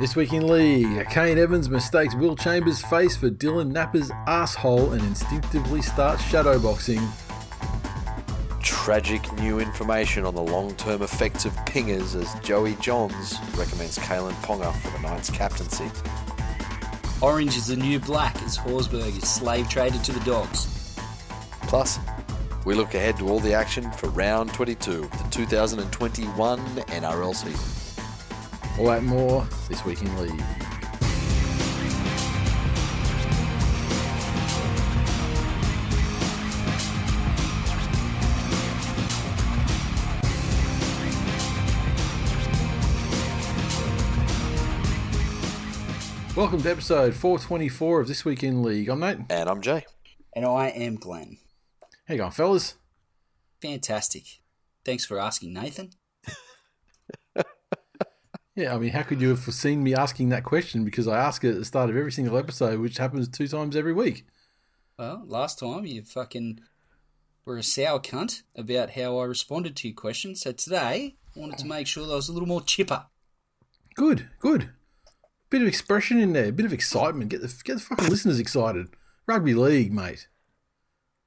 [0.00, 5.00] This week in league, Kane Evans mistakes Will Chambers' face for Dylan Napa's asshole and
[5.02, 7.00] instinctively starts shadowboxing.
[8.60, 14.74] Tragic new information on the long-term effects of pingers as Joey Johns recommends Kalyn Ponga
[14.80, 15.88] for the Knights captaincy.
[17.22, 20.96] Orange is the new black as Horsburgh is slave traded to the dogs.
[21.68, 22.00] Plus,
[22.64, 27.83] we look ahead to all the action for round 22 of the 2021 NRL season.
[28.76, 30.44] All that and more this week in league.
[46.36, 48.88] Welcome to episode 424 of This Week in League.
[48.88, 49.18] I'm Nate.
[49.30, 49.86] And I'm Jay.
[50.34, 51.38] And I am Glenn.
[52.08, 52.74] How you going, fellas?
[53.62, 54.24] Fantastic.
[54.84, 55.90] Thanks for asking, Nathan.
[58.56, 60.84] Yeah, I mean, how could you have foreseen me asking that question?
[60.84, 63.74] Because I ask it at the start of every single episode, which happens two times
[63.74, 64.26] every week.
[64.96, 66.60] Well, last time you fucking
[67.44, 71.58] were a sour cunt about how I responded to your question, so today I wanted
[71.58, 73.06] to make sure that I was a little more chipper.
[73.96, 74.70] Good, good.
[75.50, 77.30] Bit of expression in there, a bit of excitement.
[77.30, 78.88] Get the get the fucking listeners excited.
[79.26, 80.28] Rugby league, mate.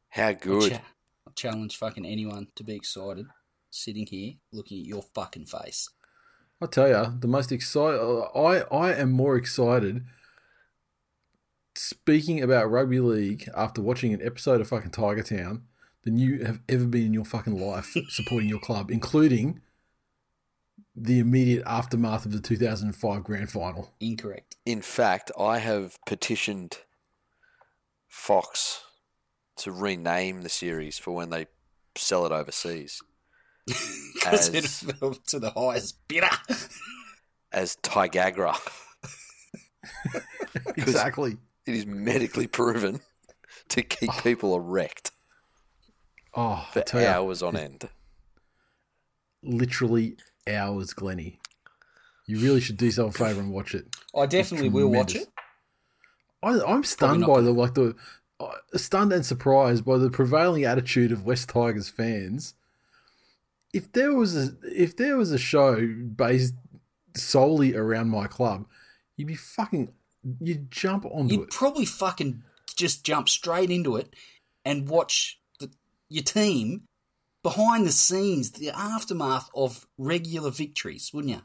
[0.09, 0.73] How I good.
[0.73, 3.27] I challenge fucking anyone to be excited
[3.69, 5.89] sitting here looking at your fucking face.
[6.61, 7.99] I tell you, the most excited.
[8.35, 10.05] I I am more excited
[11.75, 15.63] speaking about rugby league after watching an episode of fucking Tiger Town
[16.03, 19.61] than you have ever been in your fucking life supporting your club, including
[20.95, 23.93] the immediate aftermath of the 2005 grand final.
[23.99, 24.55] Incorrect.
[24.65, 26.79] In fact, I have petitioned
[28.07, 28.81] Fox
[29.57, 31.45] to rename the series for when they
[31.95, 33.01] sell it overseas
[34.13, 36.29] Because it As- fell to the highest bidder.
[37.51, 38.55] as Tigagra.
[40.75, 41.37] Exactly.
[41.65, 42.99] It is medically proven
[43.69, 45.11] to keep people erect
[46.33, 47.89] Oh, I for tell you, hours on end.
[49.43, 50.17] literally
[50.47, 51.39] hours, Glenny.
[52.27, 53.87] You really should do yourself a favour and watch it.
[54.15, 55.27] I definitely will watch it.
[56.43, 57.95] I, I'm stunned by the like the
[58.39, 62.53] uh, stunned and surprised by the prevailing attitude of West Tigers fans.
[63.77, 66.55] If there was a if there was a show based
[67.15, 68.65] solely around my club,
[69.15, 69.93] you'd be fucking
[70.41, 71.51] you'd jump onto You'd it.
[71.51, 72.43] probably fucking
[72.75, 74.13] just jump straight into it
[74.65, 75.69] and watch the,
[76.09, 76.83] your team
[77.43, 81.41] behind the scenes, the aftermath of regular victories, wouldn't you?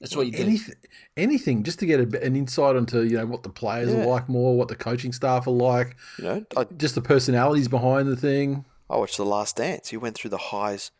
[0.00, 0.42] That's what you do.
[0.42, 0.74] Anything,
[1.16, 4.02] anything, just to get a, an insight onto you know what the players Yeah.
[4.02, 7.68] are like more, what the coaching staff are like, You know, I, just the personalities
[7.68, 8.66] behind the thing.
[8.88, 9.92] I watched The Last Dance.
[9.92, 10.90] You went through the highs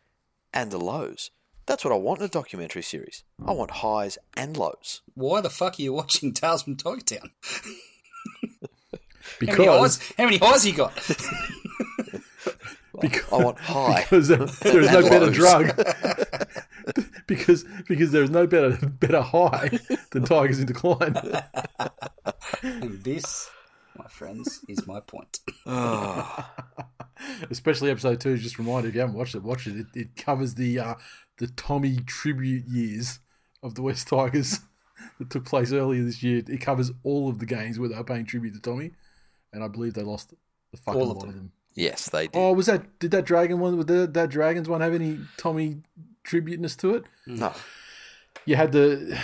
[0.53, 1.31] and the lows.
[1.65, 3.23] That's what I want in a documentary series.
[3.45, 5.01] I want highs and lows.
[5.15, 7.31] Why the fuck are you watching Tales from Tiger Town?
[7.41, 8.49] How
[9.41, 10.13] many Because highs?
[10.17, 10.93] How many highs you got?
[13.01, 14.01] because, I want high.
[14.03, 15.75] because there, there is no And better drug.
[17.27, 19.77] because because there is no better better high
[20.11, 21.15] than tigers in decline.
[22.63, 23.49] and this,
[23.97, 25.39] my friends, is my point.
[25.65, 26.51] Ah.
[27.49, 28.37] Especially episode two.
[28.37, 29.77] Just reminder if you haven't watched it, watch it.
[29.77, 30.95] It, it covers the uh,
[31.37, 33.19] the Tommy tribute years
[33.63, 34.59] of the West Tigers
[35.19, 36.41] that took place earlier this year.
[36.47, 38.91] It covers all of the games where they were paying tribute to Tommy,
[39.53, 40.33] and I believe they lost
[40.71, 41.29] the fucking All of lot them.
[41.29, 41.51] of them.
[41.73, 42.37] Yes, they did.
[42.39, 43.77] Oh, was that did that dragon one?
[43.77, 45.77] Did that, that dragons one have any Tommy
[46.23, 47.03] tributeness to it?
[47.27, 47.53] No,
[48.45, 49.19] You had the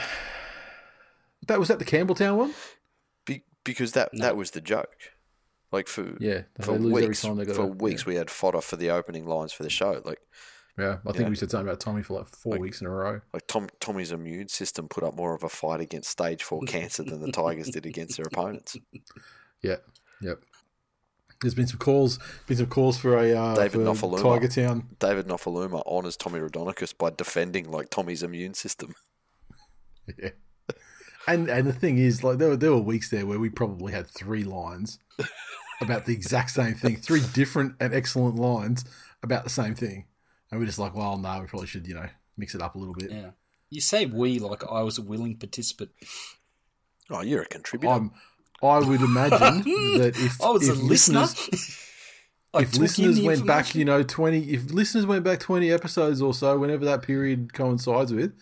[1.47, 2.53] that was that the Campbelltown one.
[3.25, 4.95] Be- because that that was the joke.
[5.73, 8.91] Like for Yeah, for weeks, time they go for weeks we had fodder for the
[8.91, 10.01] opening lines for the show.
[10.05, 10.19] Like
[10.77, 11.29] Yeah, I think Yeah.
[11.29, 13.21] we said something about Tommy for like four weeks in a row.
[13.33, 17.03] like Tom Tommy's immune system put up more of a fight against stage four cancer
[17.03, 18.77] than the Tigers did against their opponents.
[19.61, 19.77] Yeah,
[20.21, 20.39] yep.
[21.41, 24.21] There's been some calls, been some calls for a uh, David for Nofoaluma.
[24.21, 24.89] Tiger Town.
[24.99, 28.93] David Nofoaluma honours Tommy Raudonikis by defending like Tommy's immune system.
[30.19, 30.31] Yeah.
[31.27, 33.93] And and the thing is, like there were there were weeks there where we probably
[33.93, 34.99] had three lines
[35.81, 38.85] about the exact same thing, three different and excellent lines
[39.21, 40.05] about the same thing,
[40.51, 42.77] and we're just like, well, no, we probably should, you know, mix it up a
[42.77, 43.11] little bit.
[43.11, 43.31] Yeah.
[43.69, 45.91] You say we like I was a willing participant.
[47.09, 47.93] Oh, you're a contributor.
[47.93, 48.11] I'm,
[48.61, 49.39] I would imagine
[49.99, 51.21] that if, I was if a listener.
[51.21, 51.79] listeners,
[52.53, 54.51] I if listeners went back, you know, twenty.
[54.51, 58.33] If listeners went back twenty episodes or so, whenever that period coincides with,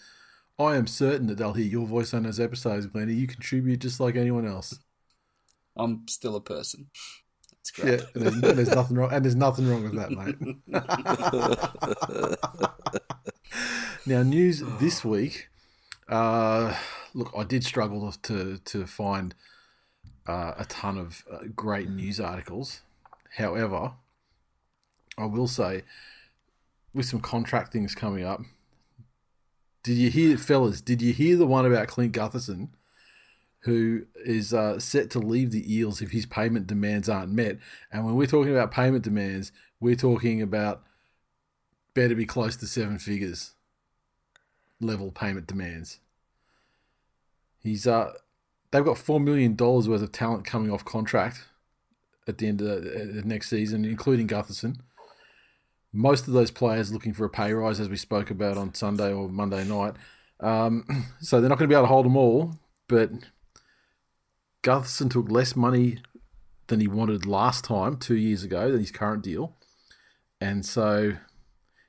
[0.59, 3.13] I am certain that they'll hear your voice on those episodes, Glennie.
[3.13, 4.77] You contribute just like anyone else.
[5.75, 6.87] I'm still a person.
[7.69, 7.99] Great.
[7.99, 10.35] Yeah, and there's, and there's nothing wrong, and there's nothing wrong with that, mate.
[14.05, 15.47] now, news this week.
[16.09, 16.75] Uh,
[17.13, 19.35] look, I did struggle to to find
[20.27, 22.81] uh, a ton of uh, great news articles.
[23.37, 23.93] However,
[25.17, 25.83] I will say,
[26.93, 28.41] with some contract things coming up,
[29.83, 30.81] did you hear, fellas?
[30.81, 32.69] Did you hear the one about Clint Gutherson?
[33.61, 37.57] Who is uh, set to leave the Eels if his payment demands aren't met.
[37.91, 40.83] And when we're talking about payment demands, we're talking about
[41.93, 43.53] better be close to seven figures
[44.79, 45.99] level payment demands.
[47.59, 48.13] He's uh,
[48.71, 51.45] they've got four million dollars worth of talent coming off contract
[52.27, 54.77] at the end of the, uh, next season, including Gutherson.
[55.93, 59.11] Most of those players looking for a pay rise, as we spoke about on Sunday
[59.11, 59.95] or Monday night.
[60.39, 62.55] Um, so they're not going to be able to hold them all,
[62.87, 63.11] but
[64.63, 65.99] Gutherson took less money
[66.67, 69.55] than he wanted last time, two years ago, than his current deal.
[70.39, 71.13] And so,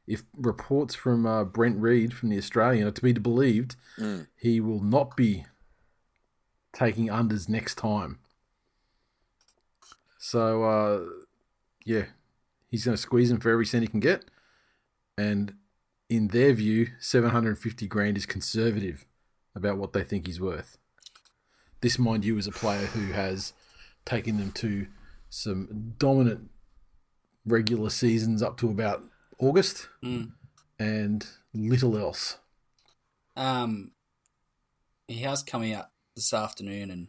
[0.07, 3.77] if reports from uh, Brent Read from the Australian are to be believed,
[4.37, 5.47] he will not be
[6.73, 8.19] taking unders next time.
[10.19, 11.01] So, uh,
[11.85, 12.05] yeah,
[12.69, 14.25] he's going to squeeze him for every cent he can get.
[15.19, 15.55] And
[16.09, 19.05] in their view, 750 grand is conservative
[19.55, 20.79] about what they think he's worth.
[21.83, 23.53] This, mind you, is a player who has
[24.05, 24.87] taken them to
[25.29, 26.49] some dominant
[27.45, 29.05] regular seasons up to about
[29.39, 29.89] August
[30.79, 32.39] and little else.
[33.37, 33.93] Um,
[35.09, 37.09] he has come out this afternoon and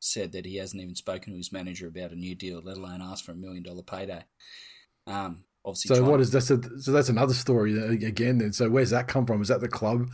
[0.00, 3.02] said that he hasn't even spoken to his manager about a new deal, let alone
[3.02, 4.24] asked for a million dollar payday.
[5.06, 6.42] Um, obviously, So what is that?
[6.42, 8.38] So, so that's another story again.
[8.38, 9.42] Then, so where's that come from?
[9.42, 10.08] Is that the club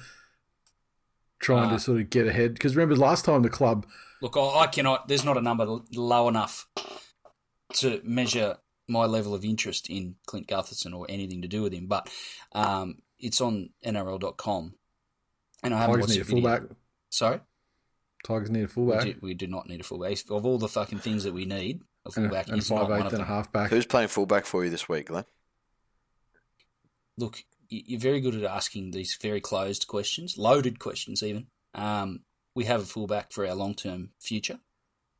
[1.38, 2.54] trying Uh, to sort of get ahead?
[2.54, 3.86] Because remember last time the club,
[4.22, 5.08] Look, I, I cannot.
[5.08, 6.66] There's not a number low enough
[7.74, 8.56] to measure
[8.88, 11.86] my level of interest in Clint Gutherson or anything to do with him.
[11.86, 12.08] But
[12.52, 14.74] um, it's on NRL.com,
[15.62, 16.62] and I haven't Tigers watched need a fullback.
[17.10, 17.40] Sorry,
[18.26, 20.16] Tigers need a we fullback do, we do not need a fullback.
[20.30, 22.70] Of all the fucking things that we need, a and a, fullback and a is
[22.70, 23.34] not five one eighth of and a them.
[23.34, 23.70] half back.
[23.70, 25.24] Who's playing fullback for you this week, Glenn?
[27.18, 31.46] Look, y- you're very good at asking these very closed questions, loaded questions even.
[31.74, 32.20] Um,
[32.54, 34.58] we have a fullback for our long-term future.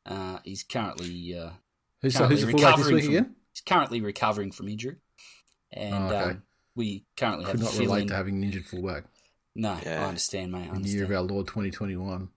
[0.05, 1.51] Uh, he's currently uh,
[2.01, 3.35] Who's, so currently who's the fullback this recovering week from, again?
[3.53, 4.95] He's currently recovering from injury,
[5.71, 6.29] and Oh, okay.
[6.31, 6.43] um,
[6.75, 8.07] we currently Could have not relate in.
[8.09, 9.03] to having an injured fullback
[9.55, 10.03] No, Yeah.
[10.03, 10.69] I understand, mate.
[10.71, 12.29] I in the year of our Lord 2021.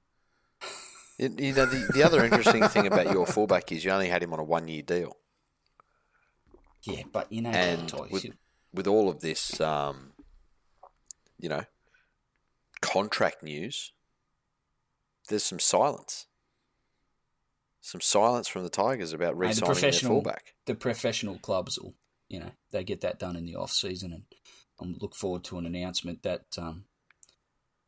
[1.19, 4.23] You, you know, the, the other interesting thing about your fullback is you only had
[4.23, 5.17] him on a one-year deal,
[6.85, 8.35] Yeah, but you know, and Toys, with you-
[8.72, 10.12] with all of this, um,
[11.38, 11.64] you know,
[12.81, 13.93] contract news,
[15.28, 16.26] there's some silence.
[17.81, 20.55] Some silence from the Tigers about Mate, the re-signing their fullback.
[20.67, 21.94] the professional clubs will,
[22.28, 24.22] you know, they get that done in the off season, and
[24.81, 26.84] I look forward to an announcement that um,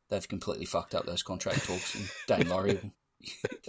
[0.09, 2.93] they've completely fucked up those contract talks, and Daine Laurie,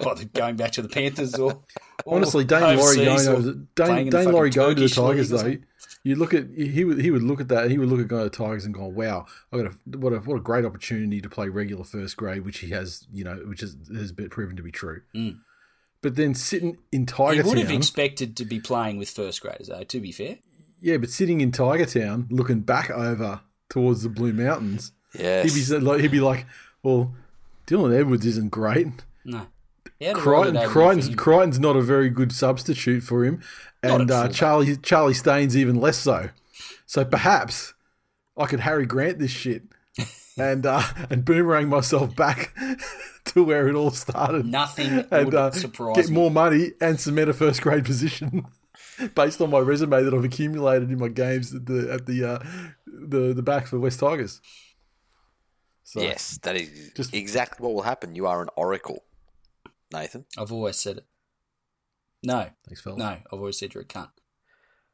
[0.00, 1.62] either going back to the Panthers or,
[2.04, 4.88] or Honestly, Daine Laurie going overseas or over the, Daine, Daine Laurie going to the
[4.88, 5.56] Tigers though.
[6.04, 7.70] You look at he would he would look at that.
[7.70, 10.12] He would look at going to the Tigers and go, "Wow, I got a what
[10.12, 13.36] a what a great opportunity to play regular first grade, which he has, you know,
[13.46, 15.38] which is, has been proven to be true." Mm.
[16.00, 19.40] But then sitting in Tiger, He would have Town, expected to be playing with first
[19.40, 19.84] graders, though.
[19.84, 20.38] To be fair,
[20.80, 25.54] yeah, but sitting in Tiger Town, looking back over towards the Blue Mountains, Yes.
[25.54, 26.46] he'd be like, he'd be like,
[26.82, 27.14] "Well,
[27.68, 28.88] Dylan Edwards isn't great.
[29.24, 29.46] no.
[30.08, 31.16] He Crichton, roll it over Crichton's.
[31.16, 33.40] Crichton's not a very good substitute for him,
[33.82, 34.28] and uh.
[34.28, 36.30] Charlie Charlie Staines even less so.
[36.86, 37.74] So perhaps
[38.36, 39.62] I could Harry Grant this shit
[40.38, 42.54] and uh, and boomerang myself back
[43.26, 46.14] to where it all started, Nothing and would uh, surprise get me.
[46.14, 48.46] more money and cement a first grade position
[49.14, 52.38] based on my resume that I've accumulated in my games at the at the uh,
[52.86, 54.40] the the back for West Tigers.
[55.84, 58.14] So, Yes, that is Just- exactly what will happen.
[58.14, 59.02] You are an oracle,
[59.92, 60.24] Nathan.
[60.38, 61.06] I've always said it.
[62.22, 62.96] No, Thanks, Phil.
[62.96, 64.10] no, I've always said you're a cunt,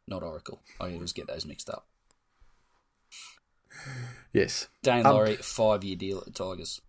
[0.07, 0.63] not Oracle.
[0.81, 1.87] I always get those mixed up.
[4.33, 4.69] Yes.
[4.83, 6.81] Daine Um, Laurie, five year deal at the Tigers.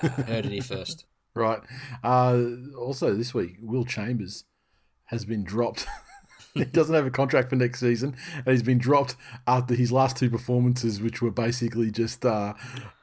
[0.00, 1.04] Heard it here first.
[1.34, 1.60] Right.
[2.02, 2.46] Uh,
[2.76, 4.42] also, this week, Will Chambers
[5.04, 5.86] has been dropped
[6.54, 10.16] he doesn't have a contract for next season, and he's been dropped after his last
[10.16, 12.54] two performances, which were basically just uh,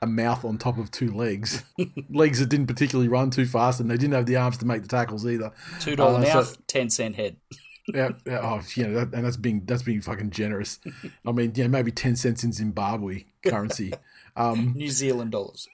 [0.02, 1.64] a mouth on top of two legs,
[2.10, 4.82] legs that didn't particularly run too fast, and they didn't have the arms to make
[4.82, 5.52] the tackles either.
[5.80, 7.38] Two dollar Uh, so- mouth, ten cent head.
[7.94, 10.80] yeah, yeah, oh, you know, that, and that's being that's being fucking generous.
[11.26, 13.94] I mean, yeah, maybe ten cents in Zimbabwe currency.
[14.36, 15.68] Um, New Zealand dollars.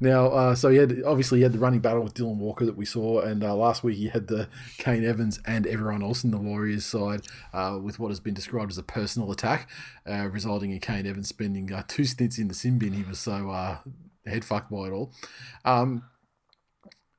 [0.00, 2.76] Now, uh, so he had obviously he had the running battle with Dylan Walker that
[2.76, 6.30] we saw, and uh, last week he had the Kane Evans and everyone else in
[6.30, 9.68] the Warriors side uh, with what has been described as a personal attack,
[10.06, 12.92] uh, resulting in Kane Evans spending uh, two stints in the sin bin.
[12.92, 13.78] He was so uh,
[14.26, 15.12] head fucked by it all.
[15.64, 16.04] Um,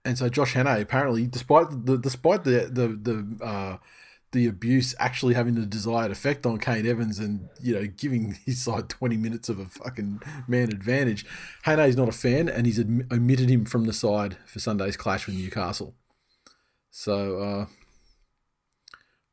[0.05, 3.77] and so Josh Hannay apparently, despite the despite the the the uh,
[4.33, 8.61] the abuse actually having the desired effect on Kane Evans and you know giving his
[8.61, 11.25] side twenty minutes of a fucking man advantage,
[11.63, 15.25] Hannay's not a fan and he's admi- omitted him from the side for Sunday's clash
[15.25, 15.95] with Newcastle.
[16.91, 17.65] So, uh,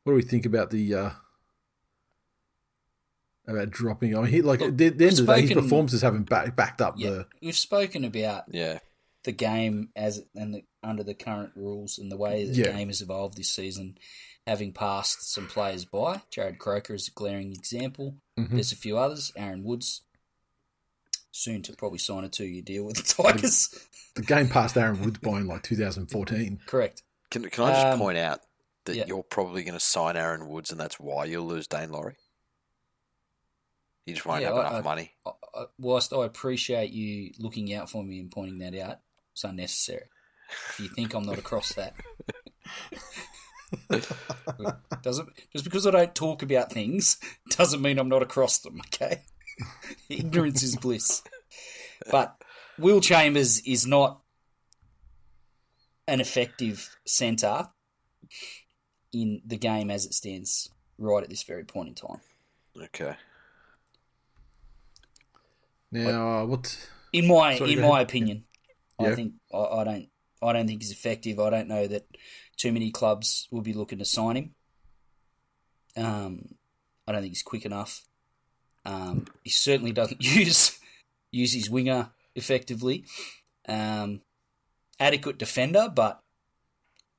[0.03, 1.09] what do we think about the uh,
[3.47, 4.15] about dropping?
[4.17, 6.01] I mean, he, like Look, at the, the end of the day, his spoken- performances
[6.01, 7.27] haven't back, backed up Yeah, the.
[7.41, 8.79] we've spoken about Yeah.
[9.23, 12.71] the game as and the, under the current rules and the way the Yeah.
[12.71, 13.97] game has evolved this season,
[14.47, 16.21] having passed some players by.
[16.35, 18.15] Jarrod Croker is a glaring example.
[18.39, 18.55] Mm-hmm.
[18.55, 19.31] There's a few others.
[19.37, 20.01] Aaron Woods,
[21.31, 23.87] soon to probably sign a two-year deal with the Tigers.
[24.15, 26.59] The game passed Aaron Woods by in like 2014.
[26.65, 27.03] Correct.
[27.29, 28.41] Can, can I just Um, point out
[28.85, 29.05] that yeah.
[29.07, 32.15] you're probably going to sign Aaron Woods and that's why you'll lose Daine Laurie?
[34.05, 35.11] You just won't Yeah, have I- enough I- money.
[35.25, 38.97] I, I, whilst I appreciate you looking out for me and pointing that out,
[39.33, 40.05] it's unnecessary.
[40.71, 41.93] If you think I'm not across that,
[45.01, 47.17] doesn't just because I don't talk about things
[47.49, 48.81] doesn't mean I'm not across them.
[48.87, 49.21] Okay,
[50.09, 51.23] ignorance is bliss.
[52.09, 52.35] But
[52.79, 54.21] Will Chambers is not
[56.07, 57.69] an effective centre
[59.13, 62.21] in the game as it stands right at this very point in time.
[62.81, 63.15] Okay.
[65.91, 66.89] Now, uh, what?
[67.11, 68.07] in my Sorry, in my ahead.
[68.07, 68.45] opinion,
[68.99, 69.09] Yeah.
[69.09, 70.09] I think I, I don't
[70.41, 71.39] I don't think he's effective.
[71.39, 72.07] I don't know that
[72.57, 74.55] too many clubs will be looking to sign him.
[75.97, 76.55] Um,
[77.07, 78.05] I don't think he's quick enough.
[78.85, 80.79] Um, he certainly doesn't use
[81.31, 83.05] use his winger effectively.
[83.67, 84.21] Um,
[84.99, 86.21] adequate defender, but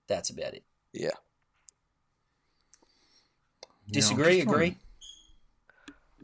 [0.09, 0.65] that's about it.
[0.93, 1.11] Yeah.
[3.91, 4.37] Disagree?
[4.39, 4.77] just trying- Agree?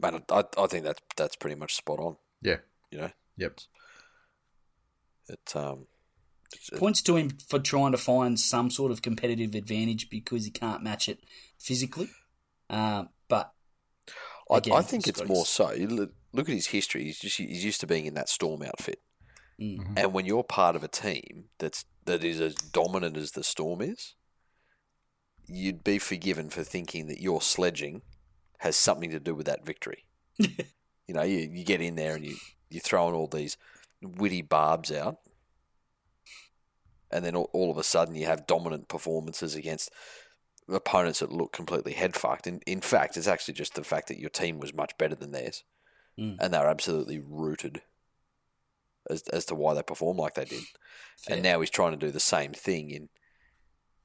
[0.01, 2.15] Man, I, I think that's that's pretty much spot on.
[2.41, 2.57] Yeah.
[2.91, 3.59] You know, Yep.
[5.27, 5.98] it um, it's- it-
[6.77, 10.81] Points to him for trying to find some sort of competitive advantage because he can't
[10.83, 11.19] match it
[11.59, 12.09] physically.
[12.69, 13.53] Um, but
[14.49, 15.73] I, again, I think it's, it's more so.
[15.77, 17.03] Look, look at his history.
[17.03, 18.99] He's just he's used to being in that Storm outfit,
[19.59, 19.93] Mm.
[19.97, 23.81] and when you're part of a team that's that is as dominant as the Storm
[23.81, 24.15] is,
[25.47, 28.01] you'd be forgiven for thinking that your sledging
[28.59, 30.05] has something to do with that victory.
[30.37, 30.49] you
[31.09, 32.35] know, you, you get in there and you
[32.69, 33.57] you're throwing all these
[34.01, 35.17] witty barbs out,
[37.11, 39.91] and then all, all of a sudden you have dominant performances against
[40.67, 42.45] opponents that look completely head fucked.
[42.45, 45.31] And in fact, it's actually just the fact that your team was much better than
[45.31, 45.63] theirs,
[46.19, 46.35] Mm.
[46.39, 47.81] and they're absolutely rooted
[49.09, 50.63] as as to why they performed like they did.
[51.17, 51.35] Fair.
[51.35, 53.09] And now he's trying to do the same thing in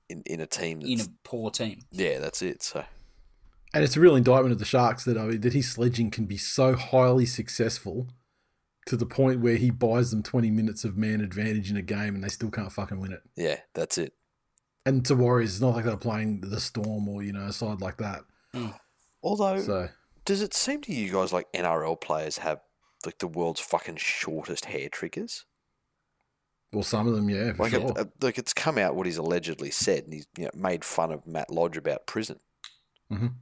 [0.08, 1.80] in, in a team that's in a poor team.
[1.90, 2.62] yeah, that's it.
[2.62, 2.84] So
[3.72, 6.26] And it's a real indictment of the Sharks that I mean, that his sledging can
[6.26, 8.08] be so highly successful
[8.86, 12.14] to the point where he buys them 20 minutes of man advantage in a game
[12.14, 13.22] and they still can't fucking win it.
[13.36, 14.12] yeah, that's it.
[14.86, 17.80] And to Warriors, it's not like they're playing the Storm or, you know, a side
[17.80, 18.20] like that.
[19.22, 19.88] Although, So,
[20.26, 22.60] does it seem to you guys like NRL players have
[23.06, 25.44] like the world's fucking shortest hair triggers?
[26.72, 27.88] well, some of them, yeah, for Like, sure.
[27.90, 30.84] it, uh, like it's come out what he's allegedly said, and he's you know, made
[30.84, 32.40] fun of Matt Lodge about prison.
[33.12, 33.34] Mhm.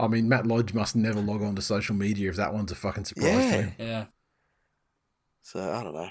[0.00, 2.72] Like, I mean, Matt Lodge must never log on to social media if that one's
[2.72, 3.62] a fucking surprise to Yeah.
[3.62, 3.72] him.
[3.78, 4.04] Yeah.
[5.42, 6.08] so I don't know.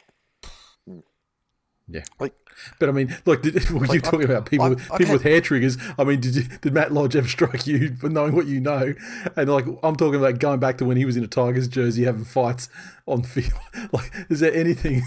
[1.92, 2.04] Yeah.
[2.20, 2.36] Like,
[2.80, 5.14] But I mean, look, did, when Like, you're talking about people, I- with, I people
[5.14, 8.10] with can't- hair triggers, I mean, did you, did Matt Lodge ever strike you for
[8.10, 8.94] knowing what you know?
[9.36, 12.04] And like, I'm talking about going back to when he was in a Tigers jersey
[12.04, 12.70] having fights
[13.08, 13.54] on field.
[13.92, 15.02] Like, is there anything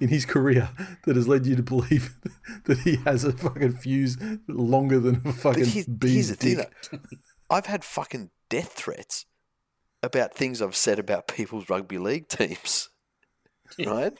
[0.00, 0.68] in his career
[1.06, 2.14] that has led you to believe
[2.64, 6.56] that he has a fucking fuse longer than a fucking here's, bee's here's the thing:
[6.56, 7.00] dick?
[7.52, 7.56] Though.
[7.58, 9.26] I've had fucking death threats
[10.02, 12.88] about things I've said about people's rugby league teams,
[13.86, 14.12] right?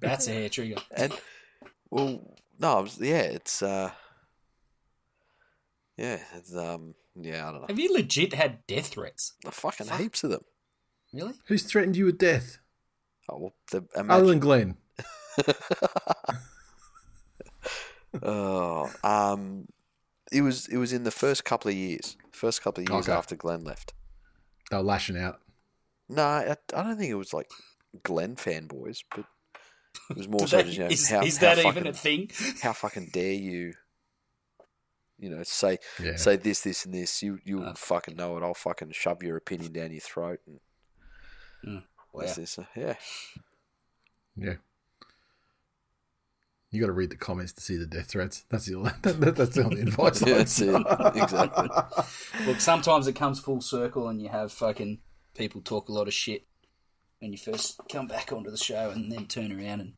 [0.00, 0.76] That's a hair trigger.
[0.96, 1.12] And
[1.90, 3.90] well, no, I was, yeah, it's uh,
[5.96, 9.34] yeah, it's, um, yeah, I don't know, Have you legit had death threats?
[9.44, 10.00] the fucking Fuck.
[10.00, 10.44] heaps of them.
[11.12, 11.34] Really?
[11.46, 12.58] Who's threatened you with death?
[13.28, 14.76] Oh well, the, Other imagine, than Glenn.
[18.22, 19.68] Oh, um,
[20.32, 23.16] it was it was in the first couple of years, first couple of years Okay.
[23.16, 23.92] after Glenn left.
[24.70, 25.40] They were lashing out.
[26.08, 27.50] No, I, I don't think it was like
[28.02, 29.24] Glenn fanboys, but
[30.10, 31.92] it was more so just you know is, how, is how that fucking, even a
[31.92, 32.30] thing?
[32.62, 33.74] how fucking dare you,
[35.18, 36.16] you know, say Yeah.
[36.16, 37.22] say this, this, and this.
[37.22, 37.74] You you Uh.
[37.74, 38.42] fucking know it.
[38.42, 41.82] I'll fucking shove your opinion down your throat and
[42.12, 42.22] Wow.
[42.22, 42.58] this, this.
[42.58, 42.94] uh, Yeah,
[44.36, 44.54] Yeah.
[46.70, 48.44] You got to read the comments to see the death threats.
[48.48, 50.22] That's the that, that- that's the only advice.
[50.26, 50.68] Yeah, that's it.
[51.16, 51.68] Exactly.
[52.46, 54.98] Look, sometimes it comes full circle and you have fucking
[55.36, 56.46] people talk a lot of shit
[57.18, 59.94] when you first come back onto the show and then turn around and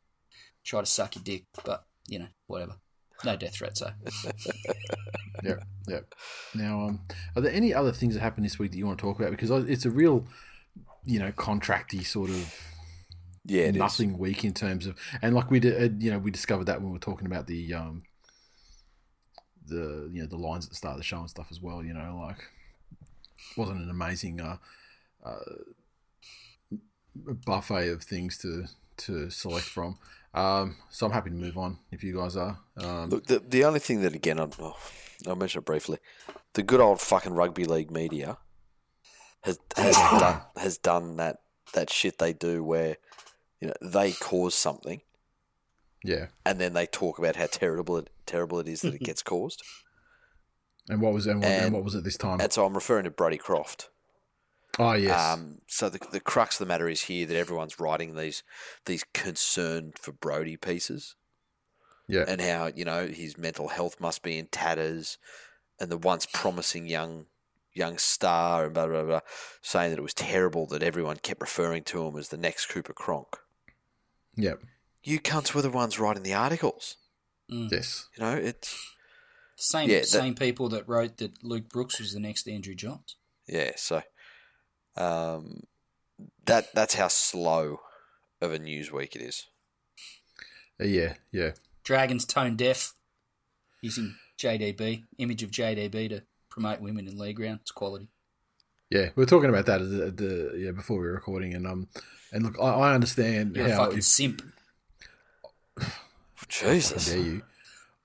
[0.63, 1.45] try to suck your dick.
[1.63, 2.77] But, you know, whatever.
[3.23, 3.91] No death threats, though.
[5.43, 5.55] Yeah,
[5.87, 5.99] yeah.
[6.55, 7.01] Now, um,
[7.35, 9.31] are there any other things that happened this week that you want to talk about?
[9.31, 10.25] Because it's a real,
[11.05, 12.53] you know, contracty sort of
[13.45, 13.79] Yeah, it is.
[13.79, 16.79] nothing weak in terms of, and like we did, uh, you know, we discovered that
[16.81, 18.03] when we were talking about the, um,
[19.67, 21.83] the you know the lines at the start of the show and stuff as well.
[21.83, 22.49] You know, like
[23.57, 24.57] wasn't an amazing uh,
[25.25, 25.39] uh,
[27.15, 28.65] buffet of things to
[28.97, 29.97] to select from.
[30.33, 32.59] Um, so I'm happy to move on if you guys are.
[32.77, 34.77] Um, Look, the the only thing that again, I'll, oh,
[35.27, 35.99] I'll mention it briefly.
[36.53, 38.37] The good old fucking rugby league media
[39.41, 41.37] has has done has done that
[41.73, 42.97] that shit they do where
[43.63, 45.01] you know they cause something
[46.03, 46.25] yeah.
[46.45, 49.63] and then they talk about how terrible it terrible it is that it gets caused.
[50.89, 52.41] And what was and what, and And- what was it this time?
[52.41, 53.89] And so I'm referring to Brodie Croft.
[54.79, 58.15] Oh yes, Um, so the the crux of the matter is here that everyone's writing
[58.15, 58.43] these
[58.85, 61.15] these concern for Brodie pieces.
[62.09, 65.17] yeah, and how you know his mental health must be in tatters,
[65.79, 67.27] and the once promising young
[67.71, 69.19] young star and blah blah blah,
[69.61, 72.93] saying that it was terrible that everyone kept referring to him as the next Cooper
[72.93, 73.37] Cronk.
[74.35, 74.53] Yeah,
[75.03, 76.97] You cunts were the ones writing the articles.
[77.47, 78.77] yes, You know it's
[79.55, 83.15] Same Yeah, that- same people that wrote that Luke Brooks was the next Andrew Johns.
[83.47, 83.71] yeah.
[83.77, 84.01] So
[84.95, 85.63] um,
[86.45, 87.79] that that's how slow
[88.41, 89.45] of a news week it is.
[90.81, 91.51] Uh, yeah, yeah.
[91.83, 92.93] Dragons tone deaf,
[93.81, 97.59] using JDB, image of JDB to promote women in league round.
[97.61, 98.07] It's quality.
[98.93, 101.87] Yeah, we were talking about that the, the yeah before we were recording, and um,
[102.31, 104.43] and look, I, I understand You're a how fucking if, simp.
[106.47, 107.07] Jesus.
[107.07, 107.41] dare you.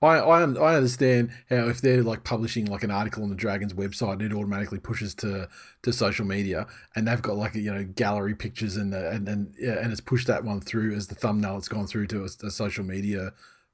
[0.01, 3.73] I, I I understand how if they're like publishing like an article on the Dragons
[3.75, 5.47] website, it automatically pushes to,
[5.83, 9.53] to social media, and they've got like you know gallery pictures and the, and and
[9.59, 11.57] yeah, and it's pushed that one through as the thumbnail.
[11.57, 13.33] It's gone through to a, a social media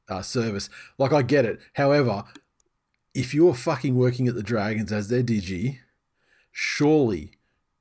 [0.09, 0.69] uh, service.
[0.97, 1.59] Like I get it.
[1.75, 2.25] However,
[3.13, 5.77] if you're fucking working at the Dragons as their digi,
[6.59, 7.31] surely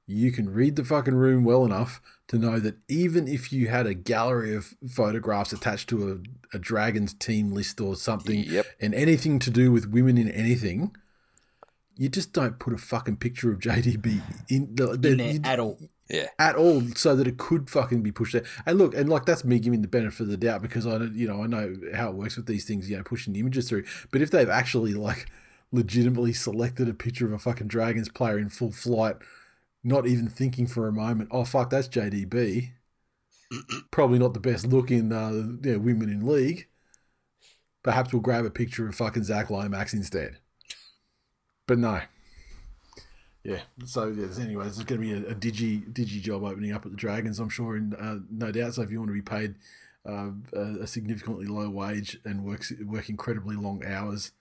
[0.04, 3.86] you can read the fucking room well enough to know that even if you had
[3.86, 6.10] a gallery of photographs attached to
[6.52, 8.66] a, a Dragons team list or something, Yep.
[8.80, 10.94] and anything to do with women in anything,
[11.96, 15.40] you just don't put a fucking picture of JDB in, the, the- In there you-
[15.44, 15.78] at all.
[16.10, 16.28] Yeah.
[16.38, 18.44] at all so that it could fucking be pushed there.
[18.66, 21.14] And look, and like that's me giving the benefit of the doubt because I don't,
[21.14, 23.70] you know, I know how it works with these things, you know, pushing the images
[23.70, 23.84] through.
[24.10, 25.30] But if they've actually like
[25.74, 29.16] legitimately selected a picture of a fucking Dragons player in full flight,
[29.82, 32.72] not even thinking for a moment, oh fuck, that's JDB.
[33.90, 36.68] Probably not the best looking uh, women in league.
[37.82, 40.38] Perhaps we'll grab a picture of fucking Zac Lomax instead.
[41.66, 42.00] But no,
[43.42, 43.60] yeah.
[43.84, 46.92] So yeah, anyway, there's going to be a, a digi digi job opening up at
[46.92, 48.74] the Dragons, I'm sure, and uh, no doubt.
[48.74, 49.56] So if you want to be paid
[50.08, 54.32] uh, a, significantly low wage and works work incredibly long hours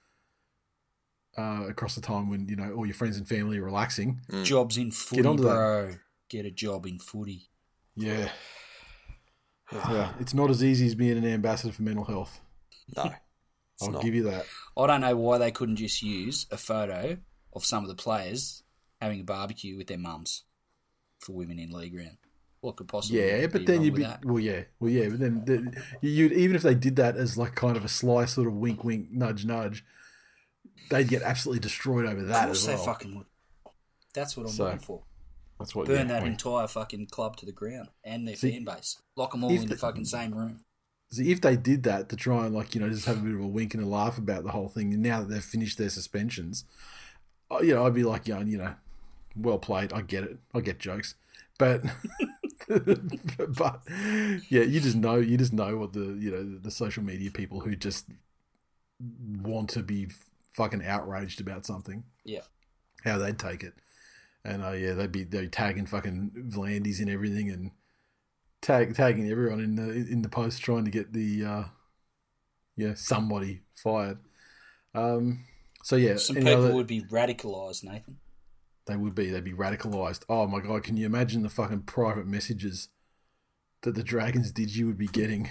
[1.38, 4.78] uh, across the time when you know all your friends and family are relaxing, Jobs
[4.78, 5.30] in footy, Mm.
[5.30, 6.00] onto that.
[6.30, 7.50] Get a job in footy.
[7.96, 8.30] yeah,
[9.72, 12.40] yeah, it's not as easy as being an ambassador for mental health.
[12.96, 13.12] No.
[13.82, 14.04] I'll not.
[14.04, 14.46] give you that.
[14.78, 17.18] I don't know why they couldn't just use a photo
[17.54, 18.64] of some of the players
[19.02, 20.44] having a barbecue with their mums
[21.20, 22.18] for women in league round.
[22.62, 24.24] What could possibly Yeah, but then wrong you'd be that?
[24.24, 27.56] well, yeah, well, yeah, but then the, you'd even if they did that as like
[27.56, 29.84] kind of a sly sort of wink, wink, nudge, nudge,
[30.90, 33.26] they'd get absolutely destroyed over Of that course as they fucking would.
[34.14, 35.04] That's what I'm So, looking for.
[35.60, 38.52] That's what Burn yeah, that well, entire fucking club to the ground and their See,
[38.52, 38.98] fan base.
[39.16, 40.66] Lock them all in the the- fucking same room.
[41.12, 43.36] See, if they did that to try and like you know just have a bit
[43.36, 45.78] of a wink and a laugh about the whole thing, and now that they've finished
[45.78, 46.66] their suspensions,
[47.52, 48.74] uh, you know, I'd be like, yeah, you know,
[49.36, 49.94] well played.
[49.94, 50.40] I get it.
[50.56, 51.14] I get jokes,
[51.60, 51.84] but
[52.68, 53.82] but
[54.50, 57.60] yeah, you just know you just know what the you know the social media people
[57.60, 58.08] who just
[59.42, 60.08] want to be
[60.54, 62.42] fucking outraged about something, Yeah.
[63.04, 63.74] how they'd take it,
[64.46, 67.72] and uh, yeah, they'd be they'd be tagging fucking V'landys and everything and
[68.62, 71.64] tag tagging everyone in the in the post trying to get the uh,
[72.76, 74.20] yeah, somebody fired.
[74.96, 75.46] Um,
[75.84, 78.18] so yeah, Some people other- would be radicalised, Nathan.
[78.86, 79.30] they would be.
[79.30, 80.24] They'd be radicalized.
[80.30, 80.84] Oh my god!
[80.84, 82.90] Can you imagine the fucking private messages
[83.82, 85.50] that the Dragons did you would be getting,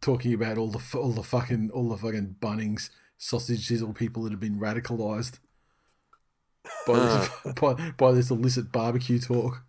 [0.00, 2.90] talking about all the all the fucking all the fucking Bunnings
[3.22, 5.38] sausage sizzle people that have been radicalized
[6.86, 7.52] by this, ah.
[7.60, 9.62] by, by this illicit barbecue talk.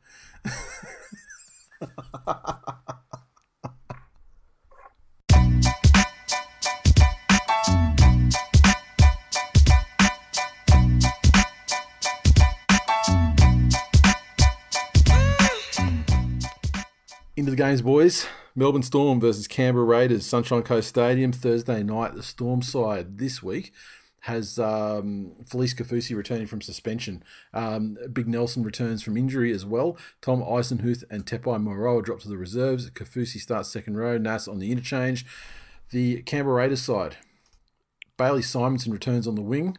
[17.36, 18.26] Into the games, boys.
[18.56, 22.14] Melbourne Storm versus Canberra Raiders, Sunshine Coast Stadium, Thursday night.
[22.14, 23.74] The Storm side this week
[24.22, 27.24] has um, Felise Kaufusi returning from suspension.
[27.54, 29.98] Um, Big Nelson returns from injury as well.
[30.22, 32.90] Tom Eisenhuth and Tepai Moeroa drop to the reserves.
[32.92, 34.18] Kaufusi starts second row.
[34.18, 35.26] Nas on the interchange.
[35.90, 37.18] The Canberra Raiders side.
[38.16, 39.78] Bailey Simonson returns on the wing.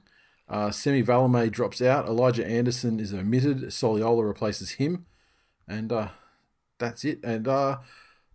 [0.48, 2.06] Uh, Semi Valemei drops out.
[2.06, 3.58] Elijah Anderson is omitted.
[3.68, 5.06] Soliola replaces him.
[5.66, 6.08] And uh,
[6.78, 7.20] that's it.
[7.24, 7.78] And uh,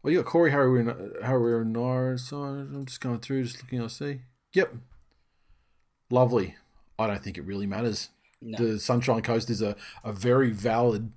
[0.02, 3.82] well, you got Corey Harawira So I'm just going through, just looking.
[3.82, 4.22] I see.
[4.54, 4.74] Yep,
[6.10, 6.56] lovely.
[6.98, 8.10] I don't think it really matters.
[8.42, 8.58] No.
[8.58, 11.12] The Sunshine Coast is a, a very valid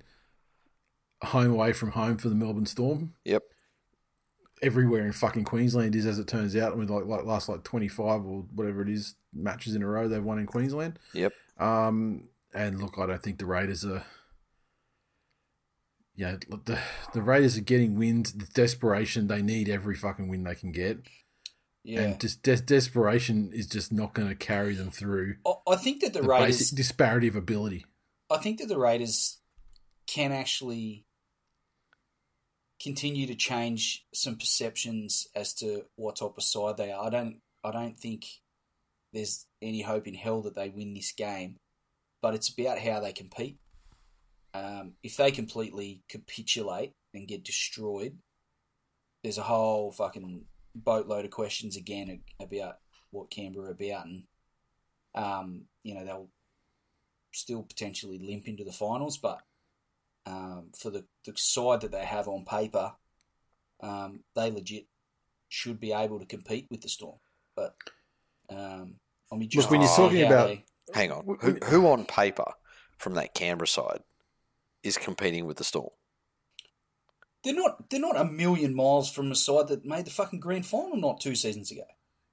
[1.23, 3.13] home away from home for the Melbourne Storm.
[3.25, 3.43] Yep.
[4.61, 6.73] Everywhere in fucking Queensland is, as it turns out.
[6.73, 9.87] I mean, like, like last like twenty five or whatever it is matches in a
[9.87, 10.99] row they've won in Queensland.
[11.13, 11.33] Yep.
[11.59, 14.03] Um, and look, I don't think the Raiders are.
[16.15, 16.79] Yeah, look, the
[17.13, 18.33] the Raiders are getting wins.
[18.33, 20.99] The desperation they need every fucking win they can get,
[21.83, 22.01] Yeah.
[22.01, 26.13] and just des- desperation is just not going to carry them through I- think that
[26.13, 26.57] the, the Raiders.
[26.59, 27.85] basic disparity of ability.
[28.31, 29.39] I think that the Raiders
[30.05, 31.05] can actually
[32.81, 37.05] continue to change some perceptions as to what type of side they are.
[37.05, 37.41] I don't.
[37.63, 38.25] I don't think
[39.13, 41.55] there's any hope in hell that they win this game,
[42.21, 43.57] but it's about how they compete.
[44.53, 48.17] Um, if they completely capitulate and get destroyed,
[49.23, 52.77] there's a whole fucking boatload of questions again about
[53.11, 54.23] what Canberra are about, and
[55.15, 56.29] um, you know they'll
[57.31, 59.41] still potentially limp into the finals, but
[60.25, 62.93] um, for the, the side that they have on paper,
[63.81, 64.85] um, they legit
[65.49, 67.17] should be able to compete with the Storm.
[67.55, 67.75] But
[68.49, 68.95] um,
[69.31, 71.37] I mean, just when you're talking about- they- Hang on.
[71.39, 72.51] Who, who on paper
[72.97, 74.01] from that Canberra side
[74.83, 75.89] is competing with the Storm?
[77.43, 80.65] they're not they're not a million miles from a side that made the fucking grand
[80.65, 81.83] final not two seasons ago.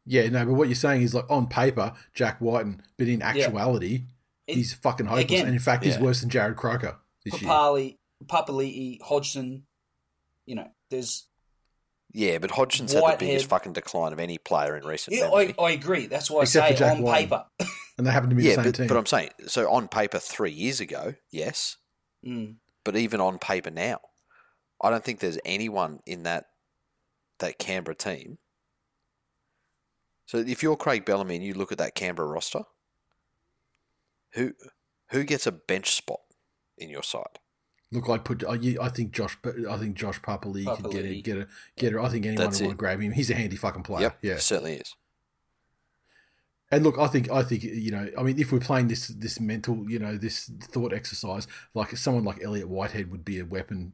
[0.07, 4.05] Yeah, no, but what you're saying is like on paper, Jack Wighton, but in actuality,
[4.47, 5.25] It- he's fucking hopeless.
[5.25, 7.51] again- and in fact, he's worse than Jarrod Croker this year.
[7.51, 9.67] Papali, Papali'i, Hodgson,
[10.47, 11.27] you know, there's
[12.13, 15.29] Yeah, but Hodgson's had the biggest fucking decline of any player in recent yeah.
[15.31, 16.07] I, I agree.
[16.07, 17.29] That's why Except I for say Jack on Wighton.
[17.29, 17.47] paper.
[17.99, 18.87] And they happen to be yeah, the same but, team.
[18.87, 21.77] but I'm saying, so on paper three years ago, yes,
[22.27, 22.57] Mm.
[22.85, 24.01] but even on paper now,
[24.83, 26.47] I don't think there's anyone in that
[27.39, 28.39] that Canberra team.
[30.27, 32.63] So if you're Craig Bellamy and you look at that Canberra roster,
[34.33, 34.53] who
[35.11, 36.21] who gets a bench spot
[36.79, 37.39] in your side?
[37.93, 38.45] Look, I put.
[38.45, 39.37] I, I think Josh.
[39.69, 41.23] I think Josh Papali could get it.
[41.25, 42.01] Get a get a.
[42.01, 43.11] I think anyone That's would want to grab him.
[43.13, 44.03] He's a handy fucking player.
[44.03, 44.37] yep, Yeah.
[44.37, 44.95] certainly is.
[46.73, 48.09] And look, I think I think you know.
[48.17, 52.25] I mean, if we're playing this this mental, you know, this thought exercise, like someone
[52.25, 53.93] like Elliott Whitehead would be a weapon